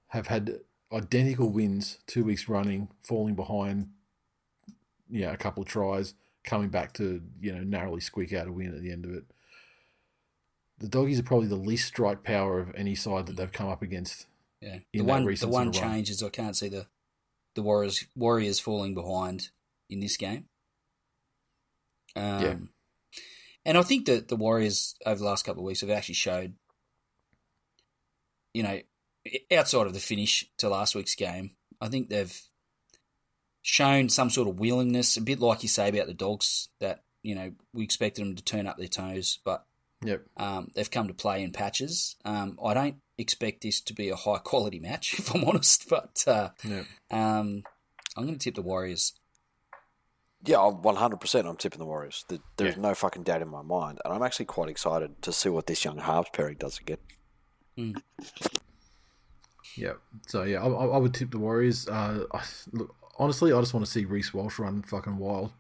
[0.08, 0.60] have had
[0.92, 3.90] identical wins two weeks running, falling behind,
[5.10, 6.14] yeah, a couple of tries,
[6.44, 9.26] coming back to you know narrowly squeak out a win at the end of it.
[10.80, 13.82] The doggies are probably the least strike power of any side that they've come up
[13.82, 14.28] against.
[14.62, 16.88] Yeah, the one the one change is I can't see the
[17.56, 19.50] the Warriors Warriors falling behind
[19.90, 20.46] in this game.
[22.16, 22.58] Um, Yeah.
[23.66, 26.56] and I think that the Warriors over the last couple of weeks have actually showed,
[28.54, 28.82] you know,
[29.52, 32.42] outside of the finish to last week's game, I think they've
[33.62, 37.36] shown some sort of willingness, a bit like you say about the dogs, that you
[37.36, 39.66] know we expected them to turn up their toes, but
[40.04, 40.26] Yep.
[40.38, 42.16] um, they've come to play in patches.
[42.26, 46.24] Um, I don't expect this to be a high quality match, if I'm honest, but
[46.28, 46.86] uh, Yep.
[47.12, 47.64] um,
[48.18, 49.14] I'm going to tip the Warriors.
[50.44, 52.24] Yeah, I'm 100% I'm tipping the Warriors.
[52.58, 52.82] There's Yeah.
[52.82, 54.00] no fucking doubt in my mind.
[54.06, 56.98] And I'm actually quite excited to see what this young halves pairing does again.
[59.76, 59.94] Yeah.
[60.28, 61.88] So yeah, I, I I would tip the Warriors.
[61.88, 65.52] Uh, I, look, honestly, I just want to see Reece Walsh run fucking wild.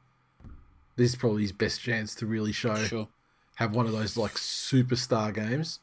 [0.95, 3.08] This is probably his best chance to really show Sure.
[3.56, 5.80] have one of those like superstar games,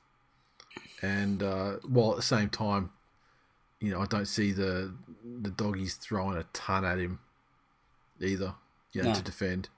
[1.03, 2.90] and uh, while at the same time,
[3.80, 4.94] you know, I don't see the
[5.42, 7.18] the doggies throwing a ton at him
[8.20, 8.55] either.
[8.92, 9.14] You know, No.
[9.16, 9.68] to defend.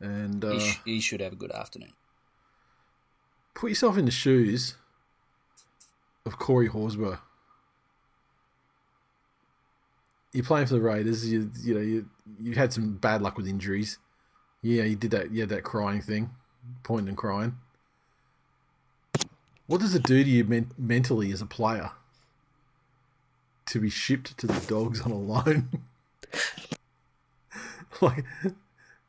[0.00, 1.92] And He, uh, sh- he should have a good afternoon.
[3.54, 4.76] put yourself in the shoes
[6.26, 7.18] of Corey Horsburgh.
[10.32, 11.30] You're playing for the Raiders.
[11.30, 12.08] You you know you
[12.38, 13.98] you had some bad luck with injuries.
[14.62, 15.30] Yeah, you did that.
[15.30, 16.30] You had that crying thing,
[16.82, 17.56] pointing and crying.
[19.66, 21.90] What does it do to you men- mentally as a player
[23.66, 25.68] to be shipped to the dogs on a loan?
[28.00, 28.24] like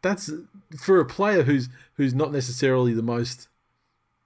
[0.01, 0.31] that's
[0.77, 3.47] for a player who's who's not necessarily the most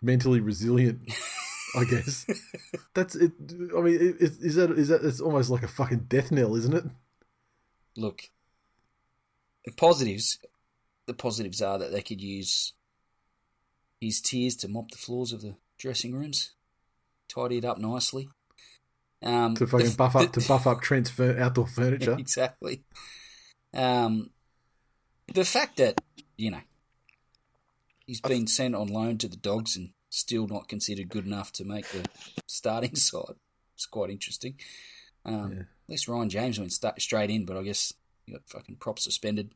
[0.02, 1.00] mentally resilient.
[1.76, 2.26] I guess
[2.94, 3.32] that's it.
[3.76, 5.06] I mean, is that is that?
[5.06, 6.84] It's almost like a fucking death knell, isn't it?
[7.96, 8.24] Look,
[9.66, 10.40] the positives,
[11.06, 12.74] the positives are that they could use
[14.02, 16.52] his tears to mop the floors of the dressing rooms,
[17.28, 18.30] tidy it up nicely.
[19.24, 22.16] Um, To fucking the- buff up the- to buff up Trent's fur, outdoor furniture.
[22.20, 22.84] exactly.
[23.74, 24.32] Um,
[25.34, 26.02] the fact that
[26.38, 26.62] you know
[28.06, 31.64] he's been sent on loan to the Dogs and still not considered good enough to
[31.66, 32.06] make the
[32.48, 33.36] starting side
[33.78, 34.56] is quite interesting.
[35.26, 37.94] Um, At least Ryan James went sta straight in, but I guess
[38.26, 39.52] he got fucking prop suspended.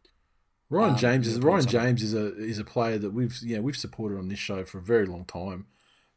[0.69, 1.65] Ryan Um, James is Ryan.
[1.67, 4.77] James is a is a player that we've yeah we've supported on this show for
[4.79, 5.67] a very long time.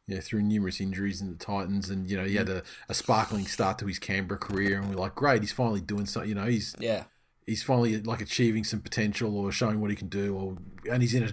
[0.08, 3.46] Yeah, through numerous injuries in the Titans, and you know he had a, a sparkling
[3.46, 6.28] start to his Canberra career, and we're like, great, he's finally doing something.
[6.28, 7.04] You know, he's Yeah,
[7.46, 10.56] he's finally like achieving some potential or showing what he can do, or
[10.90, 11.32] and he's in a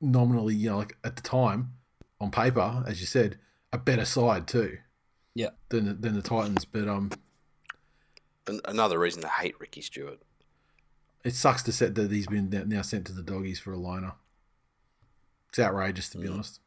[0.00, 1.74] nominally, you know, like at the time
[2.20, 3.38] on paper, as you said,
[3.72, 4.78] a better side too
[5.38, 5.50] yeah.
[5.68, 6.64] than than the Titans.
[6.64, 7.10] But um,
[8.64, 10.20] another reason to hate Ricky Stuart.
[11.24, 14.14] it sucks to set that he's been now sent to the doggies for a liner.
[15.50, 16.60] It's outrageous, to be honest.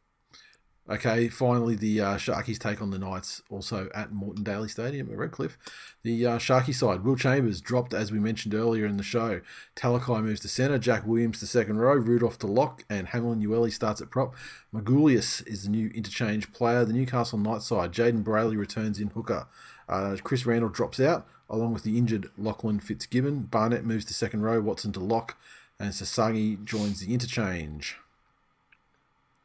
[0.92, 5.18] Okay, finally, the uh, Sharkies take on the Knights, also at Moreton Daily Stadium at
[5.18, 5.58] Redcliffe.
[6.04, 9.40] The uh, Sharky side, Will Chambers dropped, as we mentioned earlier in the show.
[9.78, 13.72] Talakai moves to centre, Jack Williams to second row, Rudolph to lock, and Hamlin Uele
[13.72, 14.36] starts at prop.
[14.76, 16.84] Magulius is the new interchange player.
[16.84, 19.48] The Newcastle Knights side, Jayden Brailey returns in hooker.
[19.88, 23.44] Uh, Chris Randall drops out, along with the injured Lachlan Fitzgibbon.
[23.44, 25.38] Barnett moves to second row, Watson to lock,
[25.80, 27.96] and Sasagi joins the interchange.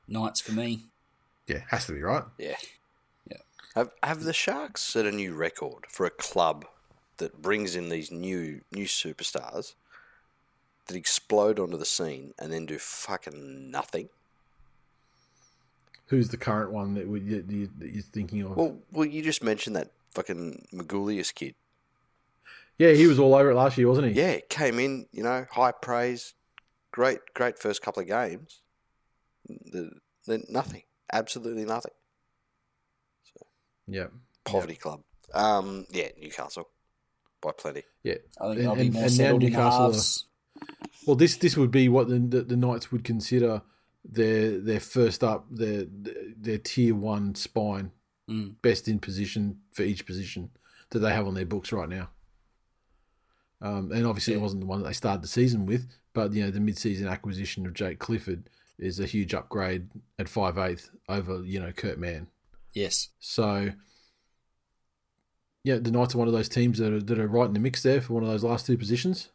[0.09, 0.87] Knights for me.
[1.47, 2.25] Yeah, has to be, right?
[2.39, 2.57] Yeah.
[3.31, 3.39] Yeah.
[3.75, 6.65] Have have the Sharks set a new record for a club
[7.19, 9.75] that brings in these new new superstars
[10.87, 14.09] that explode onto the scene and then do fucking nothing?
[16.07, 18.57] Who's the current one that, we, you, you, that you're thinking of?
[18.57, 21.55] Well, well, you just mentioned that fucking Magulius kid.
[22.79, 24.13] yeah, he was all over it last year, wasn't he?
[24.13, 26.35] Yeah, came in, you know, high praise,
[26.93, 28.61] great, great first couple of games.
[29.49, 29.91] The,
[30.27, 30.83] then nothing,
[31.13, 31.93] absolutely nothing.
[33.87, 34.07] Yeah.
[34.45, 35.03] Poverty club.
[35.35, 36.69] Um, yeah, Newcastle
[37.41, 37.83] by plenty.
[38.03, 38.15] Yeah.
[38.41, 40.65] I think And- I'll be more and now Newcastle are-
[41.07, 43.63] Well, this this would be what the, the, the Knights would consider
[44.05, 47.93] their their first up their their tier one spine,
[48.29, 48.61] Mm.
[48.63, 50.51] best in position for each position
[50.91, 52.11] that they have on their books right now.
[53.61, 56.43] Um, and obviously, it wasn't the one that they started the season with, but you
[56.45, 61.43] know the mid-season acquisition of Jake Clifford is a huge upgrade at five eighth over
[61.45, 62.29] you know Kurt Mann.
[62.77, 63.09] Yes.
[63.19, 63.73] So,
[65.65, 67.59] yeah, the Knights are one of those teams that are, that are right in the
[67.59, 69.31] mix there for one of those last two positions.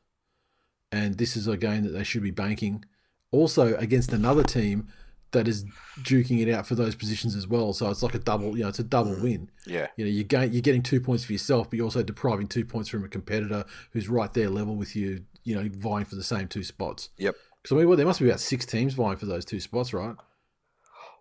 [0.92, 2.86] And this is a game that they should be banking.
[3.32, 4.90] Also, against another team
[5.32, 5.66] that is
[6.02, 7.74] duking it out for those positions as well.
[7.74, 9.24] So it's like a double, you know, it's a double mm.
[9.24, 9.52] win.
[9.66, 9.88] Yeah.
[9.96, 12.66] You know, you gain, you're getting two points for yourself, but you're also depriving two
[12.66, 16.24] points from a competitor who's right there level with you, you know, vying for the
[16.24, 17.10] same two spots.
[17.18, 17.36] Yep.
[17.62, 19.94] Because I mean, well, there must be about six teams vying for those two spots,
[19.94, 20.16] right?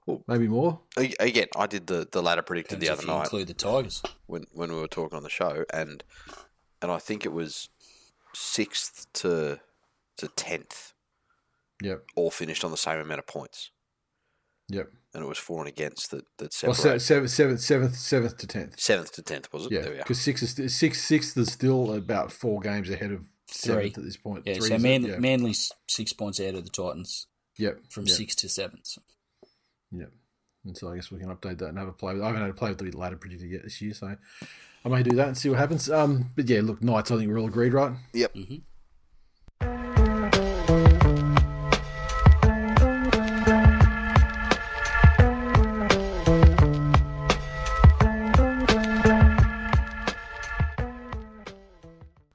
[0.07, 0.81] Well- Maybe more.
[0.97, 3.55] Again, I did the, the ladder predicted Depends the if other you night include the
[3.55, 4.03] Tigers.
[4.27, 6.03] when, when we were talking on the show, and
[6.83, 7.69] and I think it was
[8.35, 9.61] sixth to
[10.17, 10.93] to tenth,
[11.83, 12.05] Yep.
[12.17, 13.71] all finished on the same amount of points,
[14.69, 14.91] Yep.
[15.15, 17.01] and it was for and against that that Well, separated.
[17.01, 18.81] se- seventh, seventh, seventh, seventh to tenth.
[18.81, 19.73] Seventh to tenth was it?
[19.73, 20.03] Yeah, There we are.
[20.03, 24.05] because six is st- six, sixth is still about four games ahead of seventh at
[24.05, 24.45] this point.
[24.47, 25.19] Yeah, Three so is- Man- yeah.
[25.19, 27.27] Manly's six points out of the Titans
[27.59, 27.81] Yep.
[27.91, 28.97] from yep, six to seventh.
[29.93, 30.13] Yep.
[30.65, 32.13] And so I guess we can update that and have a play.
[32.15, 34.15] With, I haven't had a play with the ladder predictor yet this year, so
[34.85, 35.91] I may do that and see what happens.
[35.91, 37.11] Um, but yeah, look, Knights.
[37.11, 37.93] I think we're all agreed, right?
[38.13, 38.37] Yep.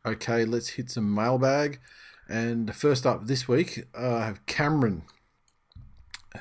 [0.06, 1.80] Okay, let's hit some mailbag.
[2.30, 5.04] And first up this week, uh, I have Cameron,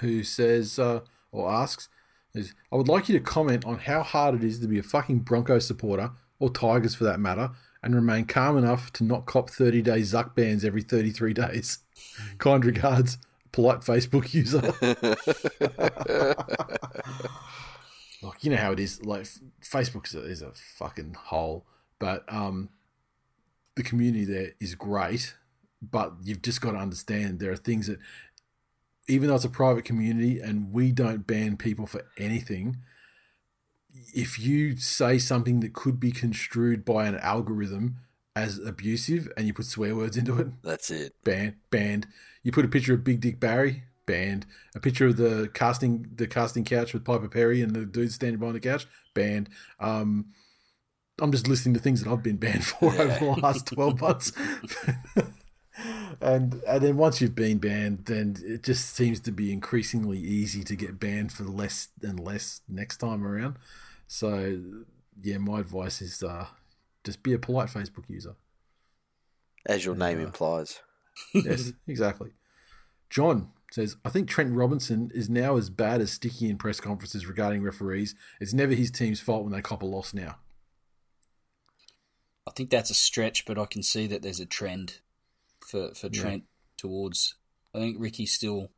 [0.00, 1.00] who says uh,
[1.32, 1.88] or asks,
[2.34, 4.82] is, I would like you to comment on how hard it is to be a
[4.82, 7.52] fucking Bronco supporter, or Tigers for that matter,
[7.82, 11.78] and remain calm enough to not cop 30 day Zuck bans every 33 days.
[12.38, 13.16] kind regards,
[13.50, 14.60] polite Facebook user.
[18.22, 19.04] Look, you know how it is.
[19.04, 19.26] Like,
[19.62, 21.64] Facebook is a fucking hole,
[21.98, 22.68] but um,
[23.76, 25.34] the community there is great,
[25.82, 27.98] but you've just got to understand there are things that,
[29.08, 32.78] even though it's a private community and we don't ban people for anything,
[34.14, 37.96] if you say something that could be construed by an algorithm
[38.36, 41.14] as abusive and you put swear words into it, That's it.
[41.24, 42.06] banned, banned.
[42.42, 44.46] You put a picture of Big Dick Barry, banned.
[44.74, 48.38] A picture of the casting the casting couch with Piper Perry and the dude standing
[48.38, 49.48] behind the couch, banned.
[49.78, 50.26] Um,
[51.20, 54.32] I'm just listening to things that I've been banned for over the last 12 months.
[56.20, 60.64] and and then once you've been banned, then it just seems to be increasingly easy
[60.64, 63.56] to get banned for less and less next time around.
[64.06, 64.60] So
[65.22, 66.46] yeah, my advice is uh,
[67.04, 68.34] just be a polite Facebook user.
[69.66, 70.80] As your name implies.
[71.32, 72.30] yes, exactly.
[73.08, 77.26] John says, I think Trent Robinson is now as bad as Sticky in press conferences
[77.26, 78.14] regarding referees.
[78.40, 80.36] It's never his team's fault when they cop a loss now.
[82.46, 85.00] I think that's a stretch, but I can see that there's a trend
[85.66, 86.20] for for Yeah.
[86.22, 86.44] Trent
[86.76, 87.36] towards.
[87.74, 88.70] I think Ricky's still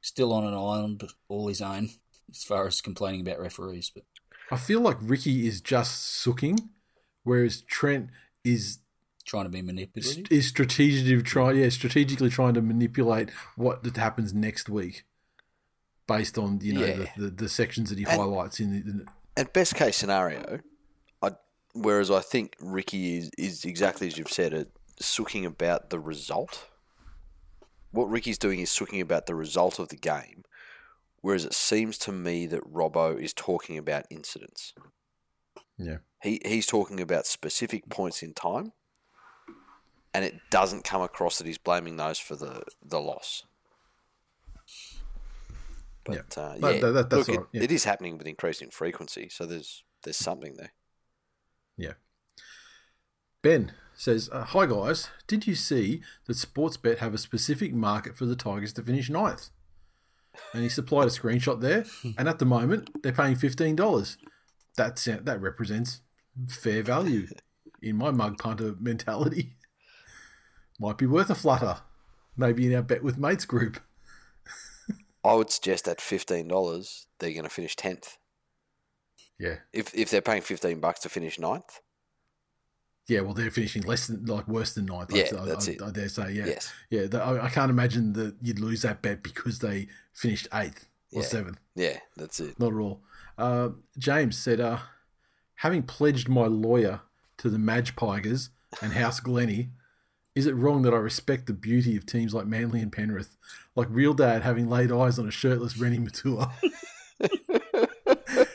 [0.00, 1.90] still on an island all his own
[2.30, 3.90] as far as complaining about referees.
[3.94, 4.04] But
[4.50, 6.70] I feel like Ricky is just sooking,
[7.22, 8.10] whereas Trent
[8.44, 8.78] is
[9.24, 10.26] trying to be manipulative.
[10.32, 15.04] is strategically trying, yeah, strategically trying to manipulate what that happens next week,
[16.08, 16.96] based on you know Yeah.
[17.16, 18.78] the, the, the sections that he And- highlights in the.
[18.90, 20.58] In the And best case scenario, I
[21.74, 24.66] whereas I think Ricky is, is exactly as you've said, a,
[25.00, 26.66] sooking about the result.
[27.92, 30.44] What Ricky's doing is sooking about the result of the game,
[31.20, 34.74] whereas it seems to me that Robbo is talking about incidents.
[35.76, 35.98] Yeah.
[36.22, 38.72] He he's talking about specific points in time,
[40.12, 43.44] and it doesn't come across that he's blaming those for the the loss.
[46.04, 47.62] But uh, yeah, that- that- that's look, it, right, yeah.
[47.62, 50.72] it is happening with increasing frequency, so there's there's something there.
[51.80, 51.94] Yeah.
[53.42, 58.26] Ben says, uh, Hi guys, did you see that Sportsbet have a specific market for
[58.26, 59.48] the Tigers to finish ninth?
[60.52, 61.86] And he supplied a screenshot there,
[62.18, 64.18] and at the moment they're paying fifteen dollars.
[64.76, 66.02] That's that represents
[66.48, 67.26] fair value
[67.82, 69.56] in my mug punter mentality.
[70.78, 71.78] Might be worth a flutter,
[72.36, 73.80] maybe in our bet with mates group.
[75.24, 78.18] I would suggest at fifteen dollars, they're going to finish tenth.
[79.40, 81.80] Yeah, If if they're paying fifteen bucks to finish ninth,
[83.08, 83.20] yeah.
[83.22, 85.10] Well, they're finishing less than like worse than ninth.
[85.12, 85.82] Yeah, I, that's I, it.
[85.82, 86.72] I dare say, yeah, Yes.
[86.90, 87.06] yeah.
[87.06, 91.22] that- I, I can't imagine that you'd lose that bet because they finished eighth or
[91.22, 91.28] Yeah.
[91.28, 91.58] seventh.
[91.74, 92.60] yeah, that's it.
[92.60, 93.00] Not at all.
[93.38, 94.78] Uh, James said, uh,
[95.56, 97.00] having pledged my lawyer
[97.38, 98.50] to the Madge Pigers
[98.82, 99.70] and House Glennie,
[100.34, 103.36] is it wrong that I respect the beauty of teams like Manly and Penrith,
[103.74, 106.52] like Real Dad having laid eyes on a shirtless Reni Maitua?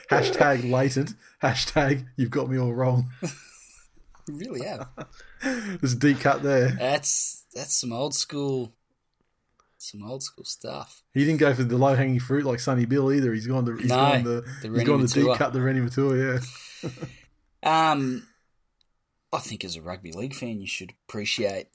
[0.12, 1.14] hashtag latent.
[1.42, 3.10] Hashtag you've got me all wrong.
[4.28, 4.90] You really have.
[5.42, 6.70] There's a deep cut there.
[6.70, 8.74] That's that's some old school,
[9.78, 11.04] some old school stuff.
[11.14, 13.34] He didn't go for the low hanging fruit like Sonny Bill either.
[13.34, 15.82] He's gone the he's No, gone the, the he's gone the deep cut the Reni
[15.82, 16.42] Maitua.
[16.84, 16.90] Yeah.
[17.64, 18.28] Um,
[19.34, 21.70] I think as a rugby league fan, you should appreciate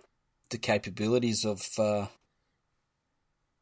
[0.51, 2.07] the capabilities of uh,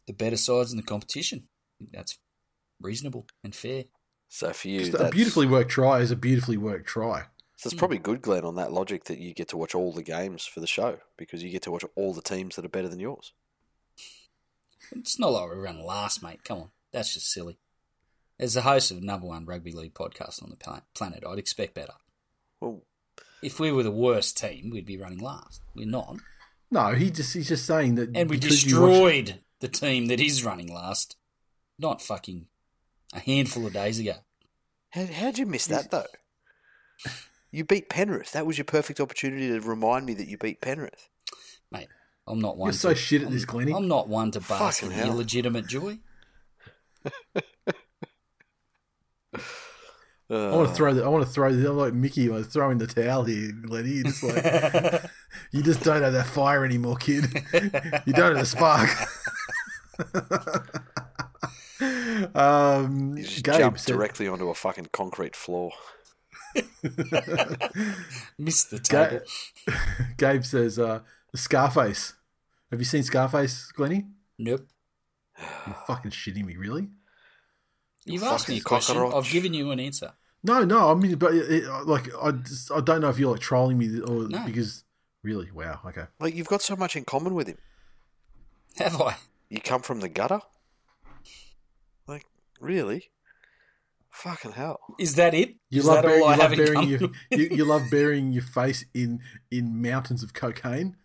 [0.07, 1.49] the better sides in the competition.
[1.93, 2.19] That's
[2.83, 3.85] reasonable and fair.
[4.29, 7.25] So for you, Just a beautifully worked try is a beautifully worked try.
[7.57, 7.79] So it's hmm.
[7.79, 10.61] probably good, Glenn, on that logic that you get to watch all the games for
[10.61, 13.33] the show because you get to watch all the teams that are better than yours.
[14.93, 16.45] It's not like we run last, mate.
[16.45, 17.59] Come on, that's just silly.
[18.39, 21.95] As the host of number one rugby league podcast on the planet, I'd expect better.
[22.61, 22.85] Well,
[23.43, 25.61] If we were the worst team, we'd be running last.
[25.75, 26.19] We're not,
[26.71, 30.07] No, he just he's just saying that and we because you watch- destroyed the team
[30.07, 31.17] that is running last.
[31.81, 32.47] Not fucking
[33.15, 34.15] a handful of days ago.
[34.91, 36.07] how, how'd you miss that though?
[37.51, 38.33] You beat Penrith.
[38.33, 41.09] That was your perfect opportunity to remind me that you beat Penrith.
[41.71, 41.89] mate.
[42.27, 42.67] I'm not one.
[42.69, 43.73] You're so to, shit at I'm, this, Glennie.
[43.73, 45.09] I'm not one to bask in hell.
[45.09, 45.99] illegitimate joy.
[50.31, 52.29] I want to throw the I want to throw the I'm like Mickey.
[52.29, 53.91] I want to throw in the towel here, Glennie.
[53.91, 54.45] You just like
[55.53, 57.25] you just don't have that fire anymore, kid.
[58.05, 58.91] you don't have the spark.
[62.37, 65.73] um, You just Gabe jumped said, directly onto a fucking concrete floor.
[68.39, 69.25] Missed the Ga- table.
[70.17, 71.01] Gabe says, uh,
[71.35, 72.15] Scarface.
[72.71, 74.07] Have you seen Scarface, Glenny?
[74.39, 74.67] Nope.
[75.67, 76.89] You're fucking shitting me, really?
[78.05, 78.97] You've fucking asked me a question.
[78.97, 79.15] cockroach.
[79.25, 80.13] I've given you an answer.
[80.43, 80.91] No, no.
[80.91, 84.01] I mean, but it, like, I, just, I don't know if you're like trolling me
[84.01, 84.45] or No.
[84.47, 84.85] because
[85.23, 86.05] really, wow, okay.
[86.21, 87.59] Like you've got so much in common with him.
[88.79, 89.17] Have I?
[89.49, 90.41] You come from the gutter.
[92.61, 93.11] Like really?
[94.11, 94.81] Fucking hell.
[94.99, 95.55] Is that it?
[95.71, 97.01] You Is love, that burying, all I you, have love burying your,
[97.31, 100.97] you, you love burying your face in in mountains of cocaine.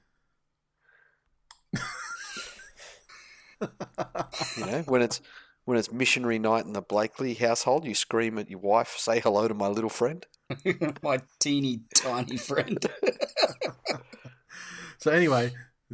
[4.57, 5.21] You know, when it's
[5.65, 9.47] when it's missionary night in the Blakely household, you scream at your wife, "Say hello
[9.47, 10.25] to my little friend."
[11.01, 12.85] My teeny tiny friend.
[14.99, 15.51] So anyway,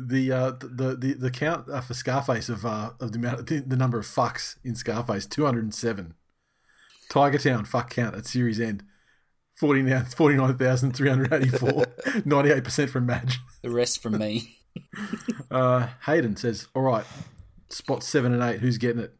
[0.07, 3.59] the uh, the the the count uh, for Scarface of uh, of the amount the,
[3.59, 6.13] the number of fucks in Scarface two hundred and seven.
[7.09, 8.83] Tiger Town fuck count at series end.
[9.55, 11.69] 49,384.
[12.23, 13.39] 98% from Madge.
[13.61, 14.55] the rest from me.
[15.51, 17.03] Uh, Hayden says, all right,
[17.69, 18.59] spot seven and eight.
[18.59, 19.15] Who's getting it?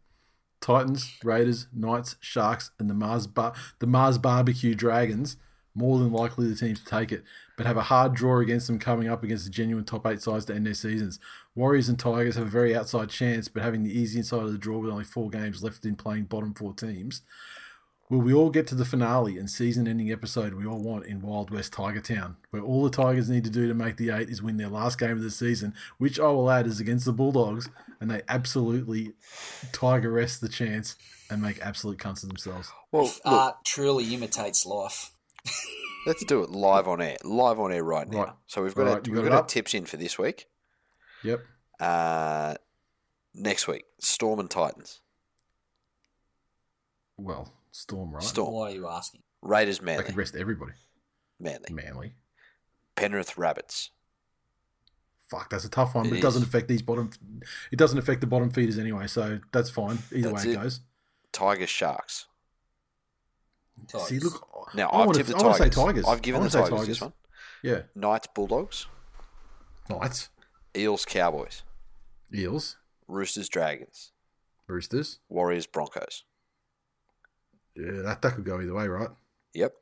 [0.62, 5.38] Titans, Raiders, Knights, Sharks, and the Mars Bar- the Mars Barbecue Dragons.
[5.80, 7.24] More than likely the teams to take it,
[7.56, 10.44] but have a hard draw against them coming up against the genuine top eight sides
[10.46, 11.20] to end their seasons.
[11.56, 14.58] Warriors and Tigers have a very outside chance, but having the easy inside of the
[14.58, 17.22] draw with only four games left in playing bottom four teams.
[18.10, 21.22] Will we all get to the finale and season ending episode we all want in
[21.22, 24.30] Wild West Tiger Town, where all the Tigers need to do to make the eight
[24.30, 27.14] is win their last game of the season, which I will add is against the
[27.14, 27.70] Bulldogs,
[28.02, 29.14] and they absolutely
[29.72, 30.98] Tiger rest the chance
[31.30, 32.70] and make absolute cunts of themselves.
[32.92, 35.12] Well, uh, look, Art truly imitates life.
[36.06, 38.24] Let's do it live on air, live on air right now.
[38.24, 38.34] Right.
[38.48, 40.48] So we've got All our, we've got got, our tips in for this week.
[41.24, 41.42] Yep.
[41.80, 42.56] Uh,
[43.34, 45.02] next week, Storm and Titans,
[47.18, 48.24] Well, Storm, right?
[48.24, 49.22] Storm, Why are you asking?
[49.42, 50.74] Raiders, They Manly, could rest everybody.
[51.40, 52.14] Manly, Manly.
[52.96, 53.92] Penrith, Rabbits,
[55.30, 57.12] fuck, that's a tough one, It but it doesn't affect these bottom.
[57.72, 60.00] It doesn't affect the bottom feeders anyway, so that's fine.
[60.14, 60.62] Either That's way it, it.
[60.62, 60.82] goes.
[61.32, 62.26] Tigers, Sharks.
[63.88, 64.08] Tigers.
[64.08, 65.76] See, look, Now I I've want tipped to the I want to say Tigers.
[66.04, 66.06] Tigers.
[66.08, 67.14] I've given I the wanna say Tigers, this one.
[67.64, 68.88] Yeah, Knights, Bulldogs.
[69.90, 70.30] Knights,
[70.76, 71.64] Eels, Cowboys.
[72.34, 72.78] Eels,
[73.08, 74.12] Roosters, Dragons.
[74.68, 75.20] Roosters.
[75.30, 76.24] Warriors, Broncos.
[77.76, 79.10] Yeah, that that could go either way, right?
[79.54, 79.74] Yep,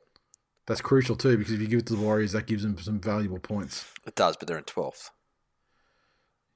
[0.66, 3.00] That's crucial too because if you give it to the Warriors, that gives them some
[3.00, 3.84] valuable points.
[4.06, 5.10] it does, but they're in twelfth.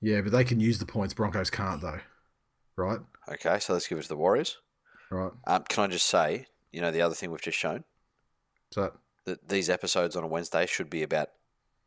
[0.00, 1.14] Yeah, but they can use the points.
[1.14, 2.00] Broncos can't though,
[2.76, 3.00] right?
[3.28, 4.58] Okay, so let's give it to the Warriors.
[5.10, 5.30] Right.
[5.46, 7.84] Um, can I just say, you know, the other thing we've just shown
[8.72, 8.92] So
[9.24, 11.28] that these episodes on a Wednesday should be about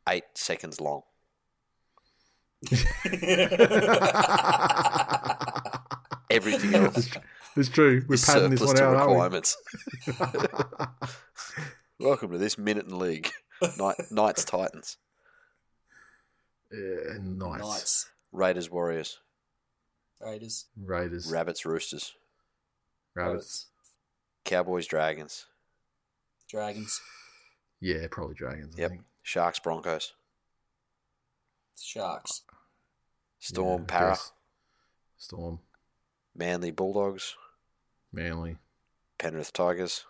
[0.07, 1.01] eight seconds long.
[6.29, 7.09] Everything else
[7.55, 8.03] it's true.
[8.07, 9.13] We're is padding this one to out, aren't we?
[9.13, 9.57] requirements.
[11.99, 13.31] Welcome to this minute in league.
[13.77, 14.97] Knight, Knights, Titans,
[16.69, 17.61] Yeah, nice.
[17.61, 19.19] Knights, Raiders, Warriors,
[20.19, 22.13] Raiders, Raiders, Rabbits, Roosters,
[23.15, 23.67] Rabbits.
[24.45, 25.45] Cowboys, Dragons.
[26.47, 27.01] Dragons,
[27.81, 28.75] Yeah, probably Dragons.
[28.77, 28.89] I Yep.
[28.91, 29.05] think.
[29.23, 30.13] Sharks, Broncos,
[31.79, 32.43] Sharks,
[33.39, 34.17] Storm, Yeah, Para.
[35.17, 35.59] Storm,
[36.35, 37.35] Manly, Bulldogs,
[38.11, 38.57] Manly.
[39.17, 40.05] Penrith, Tigers.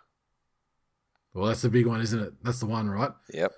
[1.32, 2.34] Well, that's the big one, isn't it?
[2.44, 3.12] That's the one, right?
[3.32, 3.52] Yep.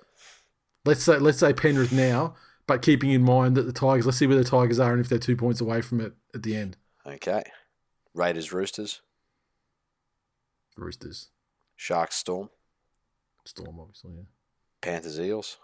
[0.85, 2.35] Let's say let's say Penrith now,
[2.67, 4.05] but keeping in mind that the Tigers.
[4.05, 6.43] Let's see where the Tigers are and if they're two points away from it at
[6.43, 6.77] the end.
[7.05, 7.43] Okay.
[8.13, 9.01] Raiders, Roosters,
[10.79, 11.27] Roosters,
[11.75, 12.49] Sharks, Storm,
[13.45, 14.11] Storm, obviously.
[14.15, 14.23] Yeah.
[14.81, 15.57] Panthers, Eels,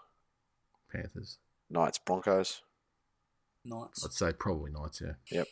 [0.92, 1.38] Panthers.
[1.70, 2.62] Knights, Broncos.
[3.64, 5.00] Knights, I'd say probably Knights.
[5.04, 5.14] Yeah.
[5.30, 5.48] Yep.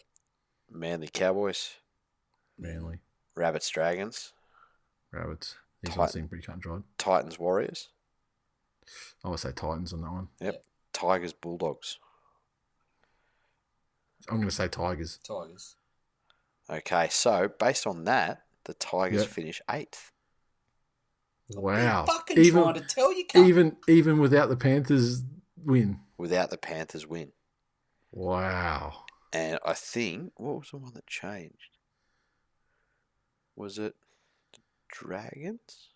[0.70, 1.74] Manly, Cowboys,
[2.58, 2.98] Manly,
[3.34, 4.32] Rabbits, Dragons,
[5.10, 5.56] Rabbits.
[5.82, 6.82] These Titan- ones seem pretty cut and dried.
[6.98, 7.88] Titans, Warriors.
[9.24, 10.28] I would say Titans on that one.
[10.40, 10.64] Yep.
[10.92, 11.98] Tigers, Bulldogs.
[14.28, 15.18] I'm going to say Tigers.
[15.26, 15.76] Tigers.
[16.70, 19.30] Okay, so based on that, the Tigers Yep.
[19.30, 20.12] finish eighth.
[21.50, 22.06] Wow.
[22.06, 23.46] Fucking Even trying to tell you, cunt.
[23.46, 25.22] even even without the Panthers
[25.56, 26.00] win.
[26.16, 27.32] without the Panthers win.
[28.10, 29.04] Wow.
[29.32, 31.76] And I think what was the one that changed?
[33.56, 33.94] Was it
[34.88, 35.90] Dragons?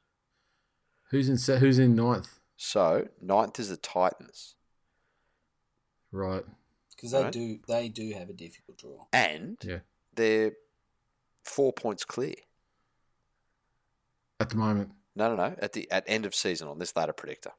[1.10, 2.38] Who's in Who's in ninth?
[2.56, 4.56] So ninth is the Titans,
[6.10, 6.44] Right.
[6.90, 7.32] because they Right.
[7.32, 9.06] do they do have a difficult draw.
[9.12, 9.80] and Yeah.
[10.12, 10.56] they're
[11.44, 12.34] four points clear.
[14.40, 15.56] At the moment, No, no, no.
[15.58, 17.50] At the at end of season on this ladder predictor.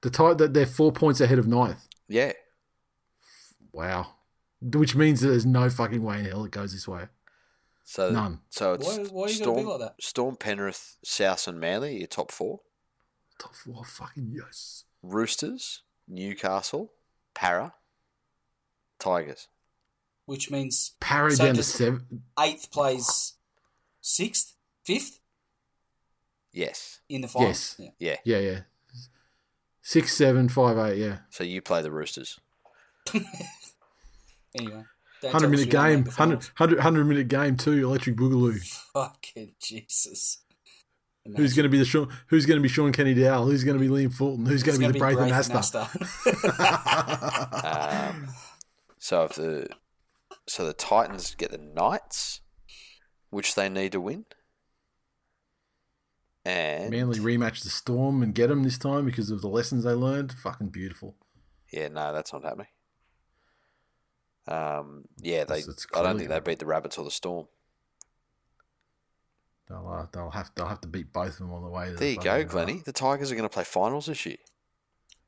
[0.00, 1.86] the Tit- that they're four points ahead of ninth.
[2.08, 2.32] Yeah.
[3.72, 4.14] Wow.
[4.62, 7.08] Which means that there's no fucking way in hell it goes this way.
[7.84, 8.40] So None.
[8.48, 9.94] So it's Why- why you Storm, be like that?
[10.02, 11.98] Storm, Penrith, South, and Manly.
[11.98, 12.60] Your top four.
[13.38, 14.84] Top four, fucking yes.
[15.02, 16.92] Roosters, Newcastle,
[17.34, 17.74] Para,
[18.98, 19.48] Tigers.
[20.24, 22.22] Which means Para So down to does- seven.
[22.38, 23.34] eighth plays
[24.00, 24.54] sixth,
[24.84, 25.20] fifth
[26.54, 27.00] Yes.
[27.08, 27.48] in the final.
[27.48, 27.76] Yes.
[27.78, 27.90] Yeah.
[27.98, 28.16] Yeah.
[28.24, 28.60] Yeah, yeah.
[29.82, 30.98] Six, seven, five, eight.
[30.98, 31.18] Yeah.
[31.28, 32.40] So you play the Roosters.
[34.56, 34.84] Anyway.
[35.24, 36.04] Hundred minute game.
[36.04, 37.84] 100, 100, 100 minute game too.
[37.84, 38.60] Electric Boogaloo.
[38.92, 40.42] Fucking Jesus.
[41.36, 43.46] Who's going to be the Sean, Who's going to be Shaun Kenny-Dowall?
[43.46, 44.44] Who's going to be Liam Fulton?
[44.44, 45.88] Who's going to be the Braith Anasta?
[48.14, 48.28] Um,
[48.98, 49.68] so if the
[50.46, 52.42] so the Titans get the Knights,
[53.30, 54.26] which they need to win,
[56.44, 59.92] and Manly rematch the Storm and get them this time because of the lessons they
[59.92, 60.32] learned.
[60.32, 61.16] Fucking beautiful.
[61.72, 62.66] yeah, no, that's not happening.
[64.46, 65.58] Um, yeah, they.
[65.60, 67.46] It's- it's I don't think they beat the Rabbits or the Storm.
[69.68, 71.92] They'll uh, they'll have they'll have to beat both of them on the way.
[71.94, 72.82] There you go, fucking, uh, Glenny.
[72.84, 74.36] The Tigers are going to play finals this year.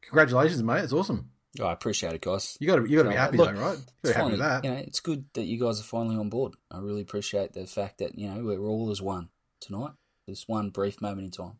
[0.02, 0.84] Congratulations, mate.
[0.84, 1.30] It's awesome.
[1.59, 2.59] Oh, I appreciate it, guys.
[2.60, 3.70] You got to you got to be happy look, though, right?
[3.70, 4.64] You got to It's be happy finally, with that.
[4.64, 6.52] You know, it's good that you guys are finally on board.
[6.70, 9.30] I really appreciate the fact that you know we're all as one
[9.60, 9.93] tonight.
[10.27, 11.59] This one brief moment in time.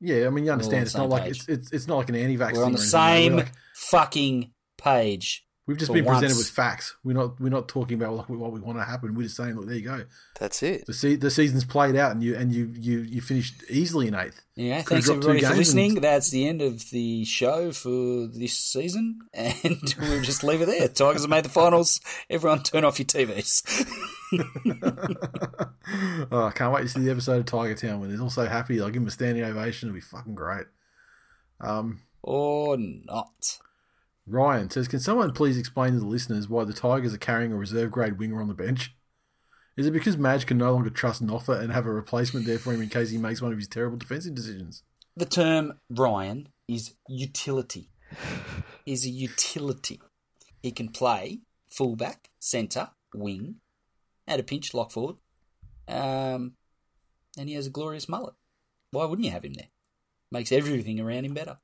[0.00, 0.82] Yeah, I mean you understand.
[0.82, 2.54] It's not same like it's, it's it's not like an anti-vax.
[2.54, 5.44] We're on the thing or anything, same like, fucking page.
[5.66, 6.94] We've just for been presented with facts.
[7.04, 9.14] We're not we're not talking about like what we want to happen.
[9.14, 10.04] We're just saying, look, there you go.
[10.38, 10.86] That's it.
[10.86, 14.14] The se- the season's played out, and you and you you you finished easily in
[14.14, 14.44] eighth.
[14.56, 15.92] Yeah, Could've thanks everybody for listening.
[15.96, 20.66] and- That's the end of the show for this season, and we'll just leave it
[20.66, 20.86] there.
[20.88, 22.00] Tigers have made the finals.
[22.30, 23.62] Everyone, turn off your TVs.
[26.30, 28.46] oh, I can't wait to see the episode of Tiger Town when they're all so
[28.46, 28.80] happy.
[28.80, 29.88] I'll give them a standing ovation.
[29.88, 30.66] It'll be fucking great.
[31.60, 33.58] Um, or not.
[34.26, 37.56] Ryan says, "Can someone please explain to the listeners why the Tigers are carrying a
[37.56, 38.94] reserve grade winger on the bench?
[39.76, 42.72] Is it because Madge can no longer trust Noffa and have a replacement there for
[42.72, 44.82] him in case he makes one of his terrible defensive decisions?
[45.16, 47.90] The term Ryan is utility.
[48.86, 50.00] Is a utility.
[50.62, 53.56] he can play fullback, centre, wing,
[54.26, 55.16] at a pinch, lock forward.
[55.88, 56.54] Um,
[57.36, 58.34] and he has a glorious mullet.
[58.90, 59.68] Why wouldn't you have him there?
[60.30, 61.58] Makes everything around him better.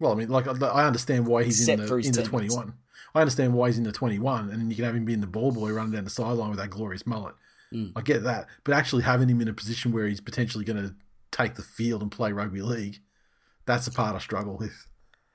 [0.00, 2.74] Well, I mean, like I understand why he's Except in the in the twenty one.
[3.14, 5.20] I understand why he's in the twenty one, and then you can have him being
[5.20, 7.34] the ball boy running down the sideline with that glorious mullet.
[7.72, 7.92] Mm.
[7.94, 10.94] I get that, but actually having him in a position where he's potentially going to
[11.30, 12.98] take the field and play rugby league,
[13.66, 14.86] that's the part I struggle with.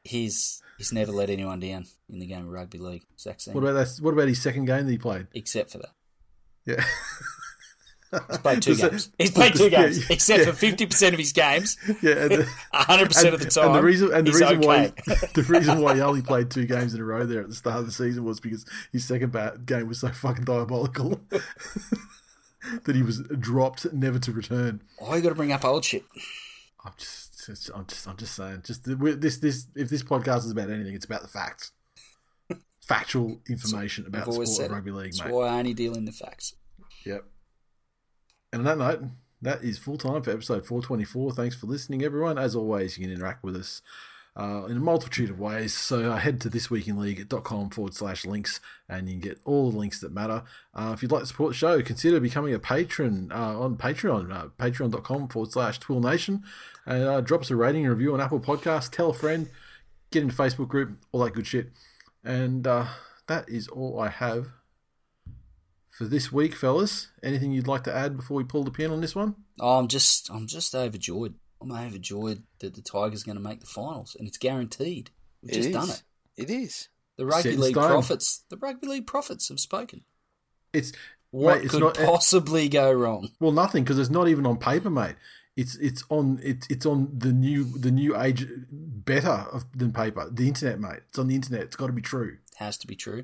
[0.04, 3.74] He's he's never let anyone down in the game of rugby league, Zach What about
[3.74, 3.98] that?
[4.02, 5.28] What about his second game that he played?
[5.34, 5.94] except for that.
[6.66, 6.84] Yeah,
[8.30, 9.10] He's played two games.
[9.18, 10.46] He's played two games, yeah, except yeah.
[10.46, 11.78] for fifty percent of his games.
[12.02, 12.12] yeah.
[12.14, 12.44] and
[12.74, 13.68] hundred percent of the time.
[13.68, 14.88] And the reason and the reason why
[15.34, 17.80] the reason why he only played two games in a row there at the start
[17.80, 21.20] of the season was because his second bat game was so fucking diabolical
[22.84, 24.82] that he was dropped, never to return.
[25.00, 26.04] Oh, you got to bring up old shit.
[26.84, 28.62] I'm just, just- I'm just, I'm just saying.
[28.64, 29.68] Just this, this.
[29.76, 31.72] If this podcast is about anything, it's about the facts,
[32.82, 35.34] factual information about sport of rugby league, That's mate.
[35.34, 36.56] why I only deal in the facts.
[37.06, 37.24] Yep.
[38.56, 39.10] And on that note,
[39.42, 41.34] that is full time for episode 424.
[41.34, 42.38] Thanks for listening, everyone.
[42.38, 43.82] As always, you can interact with us
[44.38, 45.74] uh, in a multitude of ways.
[45.74, 50.00] So uh, head to thisweekinleague.com forward slash links and you can get all the links
[50.00, 50.44] that matter.
[50.74, 54.34] Uh, if you'd like to support the show, consider becoming a patron uh, on Patreon,
[54.34, 56.42] uh, patreon.com forward slash Twill Nation.
[56.86, 58.90] And uh, drop us a rating and review on Apple Podcasts.
[58.90, 59.50] Tell a friend,
[60.12, 61.72] get into Facebook group, all that good shit.
[62.24, 62.86] And uh,
[63.28, 64.48] that is all I have
[65.98, 67.10] for this week, fellas.
[67.24, 69.36] Anything you'd like to add before we pull the pin on this one?
[69.60, 71.36] Oh, I'm just, I'm just overjoyed.
[71.62, 75.10] I'm overjoyed that the Tigers are going to make the finals, and it's guaranteed.
[75.42, 75.76] We've It just is.
[75.76, 76.04] done it.
[76.38, 76.90] It is.
[77.18, 77.90] The rugby in league stone.
[77.90, 80.04] prophets, the rugby league prophets have spoken.
[80.74, 80.92] It's
[81.32, 83.30] What mate, it's could not possibly go wrong?
[83.40, 85.16] well nothing because it's not even on paper, mate.
[85.56, 90.30] It's it's on it's it's on the new the new age better of, than paper.
[90.30, 91.00] The internet, mate.
[91.08, 91.62] It's on the internet.
[91.62, 92.40] It's got to be true.
[92.52, 93.24] It Has to be true.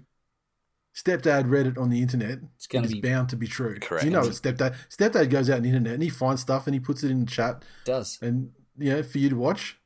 [0.95, 2.39] Stepdad read it on the internet.
[2.57, 3.77] It's gonna be- bound to be true.
[3.79, 4.03] Correct.
[4.05, 4.75] You know, stepdad.
[4.89, 7.21] Stepdad goes out on the internet and he finds stuff and he puts it in
[7.21, 9.77] the chat It does and you know for you to watch.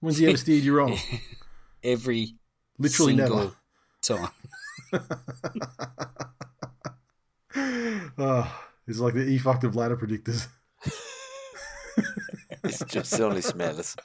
[0.00, 0.96] When's he ever steered you wrong?
[1.82, 2.34] every
[2.78, 3.52] Literally single never.
[4.02, 4.28] time.
[8.18, 10.46] Oh, it's like the e fucked of ladder predictors.
[12.62, 13.96] It's just only smells.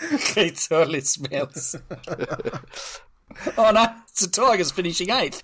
[0.00, 1.76] it totally smells.
[3.58, 5.42] oh no, it's the Tigers finishing eighth.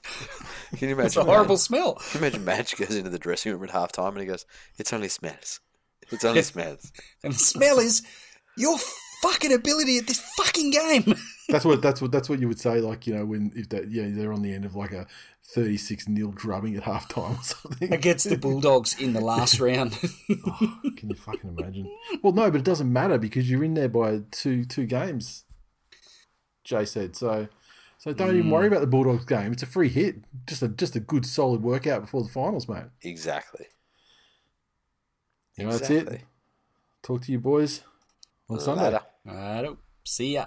[0.77, 1.07] Can you imagine?
[1.07, 1.95] It's a horrible Madge- smell.
[1.95, 4.47] Can you imagine Madge goes into the dressing room at half time and he goes,
[4.79, 5.61] It's only smells.
[6.11, 6.93] It's only smells.
[7.25, 8.03] And the smell is
[8.57, 8.79] your
[9.23, 11.15] fucking ability at this fucking game.
[11.49, 12.81] That's what that's what that's what you would say.
[12.81, 15.07] Like you know when if that yeah they're on the end of like a
[15.55, 17.93] thirty six nil drubbing at half time or something.
[17.93, 19.99] Against the Bulldogs in the last round.
[20.47, 21.91] Oh, can you fucking imagine?
[22.23, 25.45] Well, no, but it doesn't matter because you're in there by two two games.
[26.65, 27.49] Jay said so.
[28.01, 28.69] So don't even worry mm.
[28.69, 29.53] about the Bulldogs game.
[29.53, 30.25] It's a free hit.
[30.47, 32.85] Just a just a good solid workout before the finals, mate.
[33.03, 33.67] Exactly.
[35.59, 36.17] You know, that's exactly.
[36.17, 36.25] it.
[37.03, 37.83] Talk to you boys
[38.49, 38.85] on Sunday.
[38.85, 39.01] Later.
[39.27, 39.79] Righto.
[40.03, 40.47] See ya.